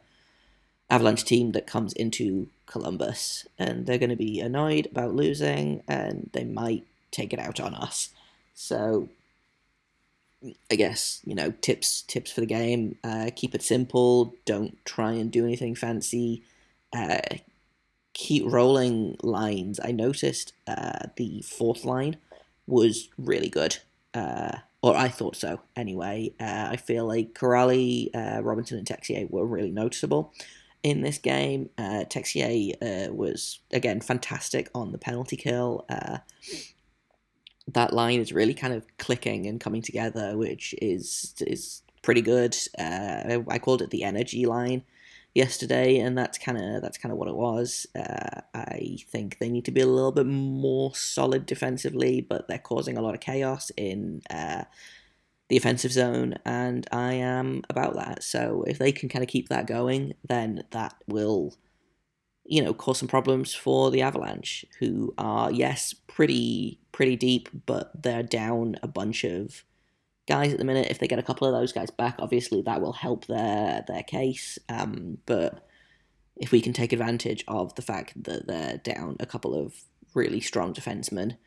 Avalanche 0.89 1.23
team 1.23 1.51
that 1.51 1.67
comes 1.67 1.93
into 1.93 2.47
Columbus, 2.65 3.47
and 3.57 3.85
they're 3.85 3.97
going 3.97 4.09
to 4.09 4.15
be 4.15 4.39
annoyed 4.39 4.87
about 4.91 5.15
losing, 5.15 5.83
and 5.87 6.29
they 6.33 6.43
might 6.43 6.85
take 7.11 7.33
it 7.33 7.39
out 7.39 7.59
on 7.59 7.73
us. 7.75 8.09
So 8.53 9.09
I 10.71 10.75
guess 10.75 11.21
you 11.25 11.35
know 11.35 11.51
tips 11.61 12.01
tips 12.03 12.31
for 12.31 12.41
the 12.41 12.47
game. 12.47 12.97
Uh, 13.03 13.29
keep 13.35 13.53
it 13.53 13.61
simple. 13.61 14.33
Don't 14.45 14.83
try 14.85 15.11
and 15.13 15.31
do 15.31 15.45
anything 15.45 15.75
fancy. 15.75 16.43
Uh, 16.93 17.19
keep 18.13 18.43
rolling 18.45 19.15
lines. 19.21 19.79
I 19.83 19.91
noticed 19.91 20.53
uh, 20.67 21.07
the 21.17 21.41
fourth 21.41 21.85
line 21.85 22.17
was 22.67 23.09
really 23.17 23.49
good, 23.49 23.77
uh, 24.13 24.57
or 24.81 24.95
I 24.95 25.09
thought 25.09 25.35
so. 25.35 25.59
Anyway, 25.75 26.33
uh, 26.39 26.69
I 26.71 26.77
feel 26.77 27.05
like 27.05 27.33
Kuraly, 27.33 28.09
uh, 28.15 28.41
Robinson, 28.41 28.77
and 28.77 28.87
Texier 28.87 29.29
were 29.29 29.45
really 29.45 29.71
noticeable 29.71 30.33
in 30.83 31.01
this 31.01 31.17
game. 31.17 31.69
Uh, 31.77 32.05
Texier 32.09 32.73
uh, 32.81 33.13
was 33.13 33.59
again 33.71 34.01
fantastic 34.01 34.69
on 34.73 34.91
the 34.91 34.97
penalty 34.97 35.35
kill. 35.35 35.85
Uh, 35.89 36.19
that 37.67 37.93
line 37.93 38.19
is 38.19 38.33
really 38.33 38.53
kind 38.53 38.73
of 38.73 38.85
clicking 38.97 39.45
and 39.45 39.59
coming 39.59 39.81
together, 39.81 40.37
which 40.37 40.73
is 40.81 41.35
is 41.41 41.81
pretty 42.01 42.21
good. 42.21 42.55
Uh, 42.77 43.39
I 43.47 43.59
called 43.59 43.81
it 43.81 43.89
the 43.89 44.03
energy 44.03 44.45
line 44.45 44.83
yesterday, 45.35 45.97
and 45.97 46.17
that's 46.17 46.37
kind 46.37 46.57
of 46.57 46.81
that's 46.81 46.97
kind 46.97 47.11
of 47.11 47.17
what 47.17 47.27
it 47.27 47.35
was. 47.35 47.85
Uh, 47.95 48.41
I 48.53 48.97
think 49.09 49.37
they 49.39 49.49
need 49.49 49.65
to 49.65 49.71
be 49.71 49.81
a 49.81 49.87
little 49.87 50.11
bit 50.11 50.25
more 50.25 50.95
solid 50.95 51.45
defensively, 51.45 52.21
but 52.21 52.47
they're 52.47 52.57
causing 52.57 52.97
a 52.97 53.01
lot 53.01 53.13
of 53.13 53.21
chaos 53.21 53.71
in 53.77 54.21
uh, 54.29 54.63
the 55.49 55.57
offensive 55.57 55.91
zone, 55.91 56.35
and 56.45 56.87
I 56.91 57.13
am 57.13 57.63
about 57.69 57.95
that. 57.95 58.23
So 58.23 58.63
if 58.67 58.77
they 58.77 58.91
can 58.91 59.09
kind 59.09 59.23
of 59.23 59.29
keep 59.29 59.49
that 59.49 59.67
going, 59.67 60.13
then 60.27 60.63
that 60.71 60.95
will 61.07 61.55
you 62.49 62.63
know, 62.63 62.73
cause 62.73 62.97
some 62.97 63.07
problems 63.07 63.53
for 63.53 63.91
the 63.91 64.01
Avalanche, 64.01 64.65
who 64.79 65.13
are 65.19 65.51
yes, 65.51 65.93
pretty 66.07 66.79
pretty 66.91 67.15
deep, 67.15 67.47
but 67.67 67.91
they're 68.01 68.23
down 68.23 68.75
a 68.81 68.87
bunch 68.87 69.23
of 69.23 69.63
guys 70.27 70.51
at 70.51 70.57
the 70.57 70.65
minute. 70.65 70.87
If 70.89 70.97
they 70.97 71.07
get 71.07 71.19
a 71.19 71.23
couple 71.23 71.47
of 71.47 71.53
those 71.53 71.71
guys 71.71 71.91
back, 71.91 72.15
obviously 72.17 72.63
that 72.63 72.81
will 72.81 72.93
help 72.93 73.27
their 73.27 73.85
their 73.87 74.01
case. 74.01 74.57
Um, 74.67 75.19
but 75.27 75.63
if 76.37 76.51
we 76.51 76.59
can 76.59 76.73
take 76.73 76.91
advantage 76.91 77.43
of 77.47 77.75
the 77.75 77.83
fact 77.83 78.23
that 78.23 78.47
they're 78.47 78.77
down 78.77 79.15
a 79.19 79.27
couple 79.27 79.53
of 79.53 79.75
really 80.15 80.41
strong 80.41 80.73
defensemen, 80.73 81.37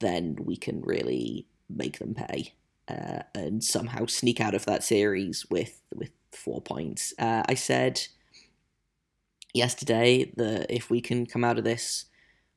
then 0.00 0.36
we 0.42 0.56
can 0.56 0.80
really 0.80 1.46
make 1.68 1.98
them 1.98 2.14
pay 2.14 2.54
uh, 2.90 3.22
and 3.34 3.62
somehow 3.62 4.06
sneak 4.06 4.40
out 4.40 4.54
of 4.54 4.66
that 4.66 4.82
series 4.84 5.46
with 5.50 5.82
with 5.94 6.10
four 6.32 6.60
points. 6.60 7.14
Uh, 7.18 7.42
I 7.48 7.54
said 7.54 8.00
yesterday 9.52 10.32
that 10.36 10.70
if 10.74 10.90
we 10.90 11.00
can 11.00 11.26
come 11.26 11.44
out 11.44 11.58
of 11.58 11.64
this 11.64 12.06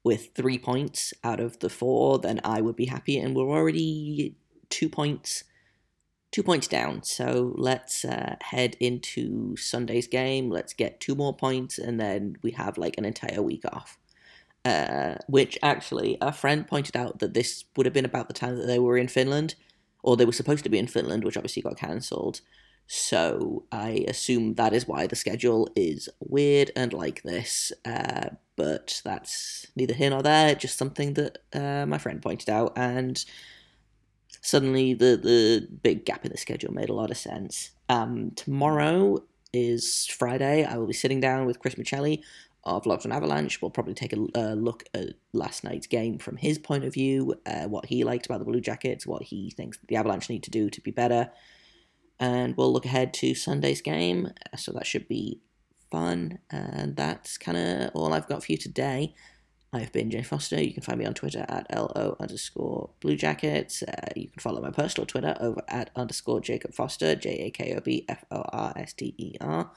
with 0.04 0.34
three 0.36 0.58
points 0.58 1.13
out 1.24 1.39
of 1.39 1.60
the 1.60 1.69
four, 1.69 2.19
then 2.19 2.41
I 2.43 2.62
would 2.62 2.76
be 2.76 2.86
happy. 2.86 3.17
And 3.17 3.36
we're 3.36 3.50
already 3.50 4.36
two 4.69 4.89
points, 4.89 5.43
two 6.32 6.43
points 6.43 6.67
down. 6.67 7.04
So 7.04 7.54
let's 7.56 8.04
uh, 8.04 8.36
head 8.41 8.76
into 8.80 9.56
Sunday's 9.56 10.08
game. 10.08 10.50
Let's 10.50 10.74
get 10.74 11.00
two 11.00 11.15
more 11.15 11.36
points, 11.36 11.78
and 11.78 12.00
then 12.00 12.38
we 12.41 12.52
have 12.52 12.78
like 12.78 12.98
an 12.98 13.06
entire 13.06 13.41
week 13.41 13.63
off. 13.72 13.98
Uh, 14.65 15.15
which 15.28 15.58
actually, 15.62 16.17
a 16.22 16.32
friend 16.32 16.65
pointed 16.65 16.96
out 16.96 17.19
that 17.19 17.34
this 17.34 17.65
would 17.76 17.86
have 17.86 17.91
been 17.91 18.06
about 18.06 18.30
the 18.30 18.34
time 18.34 18.56
that 18.56 18.65
they 18.65 18.80
were 18.80 18.98
in 18.98 19.10
Finland, 19.10 19.56
or 20.04 20.16
they 20.16 20.26
were 20.26 20.32
supposed 20.32 20.63
to 20.63 20.70
be 20.70 20.78
in 20.78 20.88
Finland, 20.88 21.24
which 21.24 21.38
obviously 21.38 21.62
got 21.62 21.78
cancelled. 21.78 22.42
So 22.86 23.63
I 23.72 24.06
assume 24.08 24.56
that 24.56 24.74
is 24.74 24.88
why 24.88 25.08
the 25.08 25.16
schedule 25.16 25.70
is 25.76 26.10
weird 26.20 26.72
and 26.76 26.94
like 26.94 27.24
this. 27.24 27.72
Uh, 27.86 28.32
but 28.56 29.02
that's 29.04 29.68
neither 29.76 29.94
here 29.94 30.10
nor 30.10 30.22
there, 30.22 30.54
just 30.54 30.78
something 30.78 31.13
that 31.13 31.38
uh, 31.54 31.86
my 31.86 31.98
friend 31.98 32.22
pointed 32.22 32.50
out. 32.50 32.74
And 32.76 33.24
suddenly 34.42 34.94
the, 34.94 35.18
the 35.18 35.68
big 35.82 36.06
gap 36.06 36.26
in 36.26 36.32
the 36.32 36.38
schedule 36.38 36.74
made 36.74 36.89
a 36.89 36.94
lot 36.94 37.10
of 37.10 37.18
sense. 37.18 37.72
Um, 37.89 38.32
tomorrow 38.36 39.24
is 39.54 40.06
Friday. 40.08 40.66
I 40.66 40.78
will 40.78 40.88
be 40.88 40.94
sitting 40.94 41.22
down 41.22 41.46
with 41.46 41.60
Chris 41.60 41.76
Michelli 41.76 42.22
of 42.63 42.86
Locked 42.86 43.06
on 43.06 43.12
Avalanche. 43.12 43.62
We'll 43.62 43.71
probably 43.71 43.93
take 43.93 44.13
a 44.13 44.28
uh, 44.36 44.54
look 44.54 44.86
at 44.93 45.15
last 45.34 45.63
night's 45.63 45.88
game 45.88 46.17
from 46.17 46.38
his 46.38 46.58
point 46.58 46.86
of 46.86 46.93
view, 46.93 47.36
uh, 47.45 47.65
what 47.65 47.88
he 47.88 48.04
liked 48.04 48.26
about 48.26 48.39
the 48.39 48.45
Blue 48.45 48.62
Jackets, 48.62 49.06
what 49.06 49.23
he 49.23 49.49
thinks 49.52 49.78
the 49.88 49.95
Avalanche 49.95 50.30
need 50.30 50.43
to 50.43 50.52
do 50.52 50.69
to 50.69 50.82
be 50.82 50.91
better 50.91 51.32
and 52.19 52.56
we'll 52.56 52.71
look 52.71 52.86
ahead 52.86 53.13
to 53.13 53.36
Sunday's 53.36 53.82
game. 53.82 54.32
Uh, 54.52 54.58
so 54.58 54.71
that 54.71 54.88
should 54.88 55.08
be 55.08 55.41
fun. 55.91 56.39
And 56.49 56.95
that's 56.95 57.38
kind 57.38 57.58
of 57.58 57.91
all 57.93 58.13
I've 58.13 58.28
got 58.28 58.43
for 58.43 58.52
you 58.52 58.58
today. 58.58 59.13
I've 59.73 59.91
been 59.91 60.12
Jay 60.12 60.21
Foster. 60.21 60.62
You 60.62 60.71
can 60.71 60.84
find 60.84 60.99
me 60.99 61.06
on 61.06 61.15
Twitter 61.15 61.45
at 61.49 61.65
LO 61.76 62.15
underscore 62.19 62.91
Blue 63.02 63.15
Jackets. 63.15 63.82
Uh, 63.82 64.10
you 64.15 64.30
can 64.30 64.39
follow 64.39 64.62
my 64.62 64.69
personal 64.69 65.08
Twitter 65.08 65.36
over 65.39 65.62
at 65.67 65.89
underscore 65.95 66.41
Jacob 66.41 66.76
Foster, 66.76 67.15
J 67.15 67.30
A 67.39 67.49
K 67.49 67.76
O 67.76 67.82
B 67.82 68.06
F 68.08 68.23
O 68.30 68.43
R 68.54 68.73
S 68.76 68.93
T 68.93 69.15
E 69.17 69.34
R. 69.41 69.71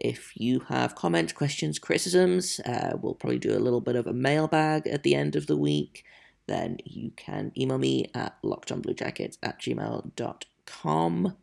If 0.00 0.32
you 0.34 0.60
have 0.68 0.94
comments, 0.94 1.34
questions, 1.34 1.78
criticisms, 1.78 2.58
uh, 2.60 2.96
we'll 3.00 3.14
probably 3.14 3.38
do 3.38 3.56
a 3.56 3.60
little 3.60 3.82
bit 3.82 3.96
of 3.96 4.06
a 4.06 4.14
mailbag 4.14 4.86
at 4.86 5.02
the 5.02 5.14
end 5.14 5.36
of 5.36 5.46
the 5.46 5.58
week. 5.58 6.04
Then 6.46 6.78
you 6.84 7.12
can 7.16 7.52
email 7.56 7.76
me 7.76 8.06
at 8.14 8.42
lockedonbluejackets 8.42 9.36
at 9.42 9.60
gmail.com. 9.60 11.36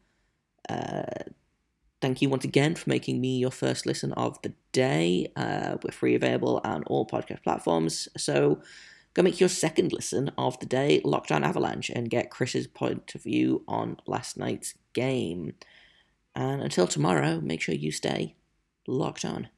Uh, 0.68 1.04
thank 2.02 2.22
you 2.22 2.30
once 2.30 2.44
again 2.44 2.74
for 2.74 2.90
making 2.90 3.22
me 3.22 3.38
your 3.38 3.52
first 3.52 3.86
listen 3.86 4.12
of 4.14 4.42
the 4.42 4.54
day. 4.72 5.32
Uh, 5.36 5.78
we're 5.84 5.92
free 5.92 6.16
available 6.16 6.60
on 6.64 6.84
all 6.86 7.06
podcast 7.06 7.44
platforms. 7.44 8.08
So 8.18 8.60
go 9.14 9.22
make 9.22 9.40
your 9.40 9.50
second 9.50 9.94
listen 9.94 10.32
of 10.36 10.60
the 10.60 10.66
day 10.66 11.00
Locked 11.06 11.32
On 11.32 11.44
Avalanche 11.44 11.92
and 11.92 12.10
get 12.10 12.32
Chris's 12.32 12.66
point 12.66 13.14
of 13.14 13.22
view 13.22 13.64
on 13.68 13.98
last 14.08 14.36
night's 14.36 14.74
game. 14.94 15.54
And 16.36 16.62
until 16.62 16.88
tomorrow, 16.88 17.40
make 17.40 17.62
sure 17.62 17.76
you 17.76 17.92
stay 17.92 18.36
locked 18.88 19.26
on. 19.26 19.50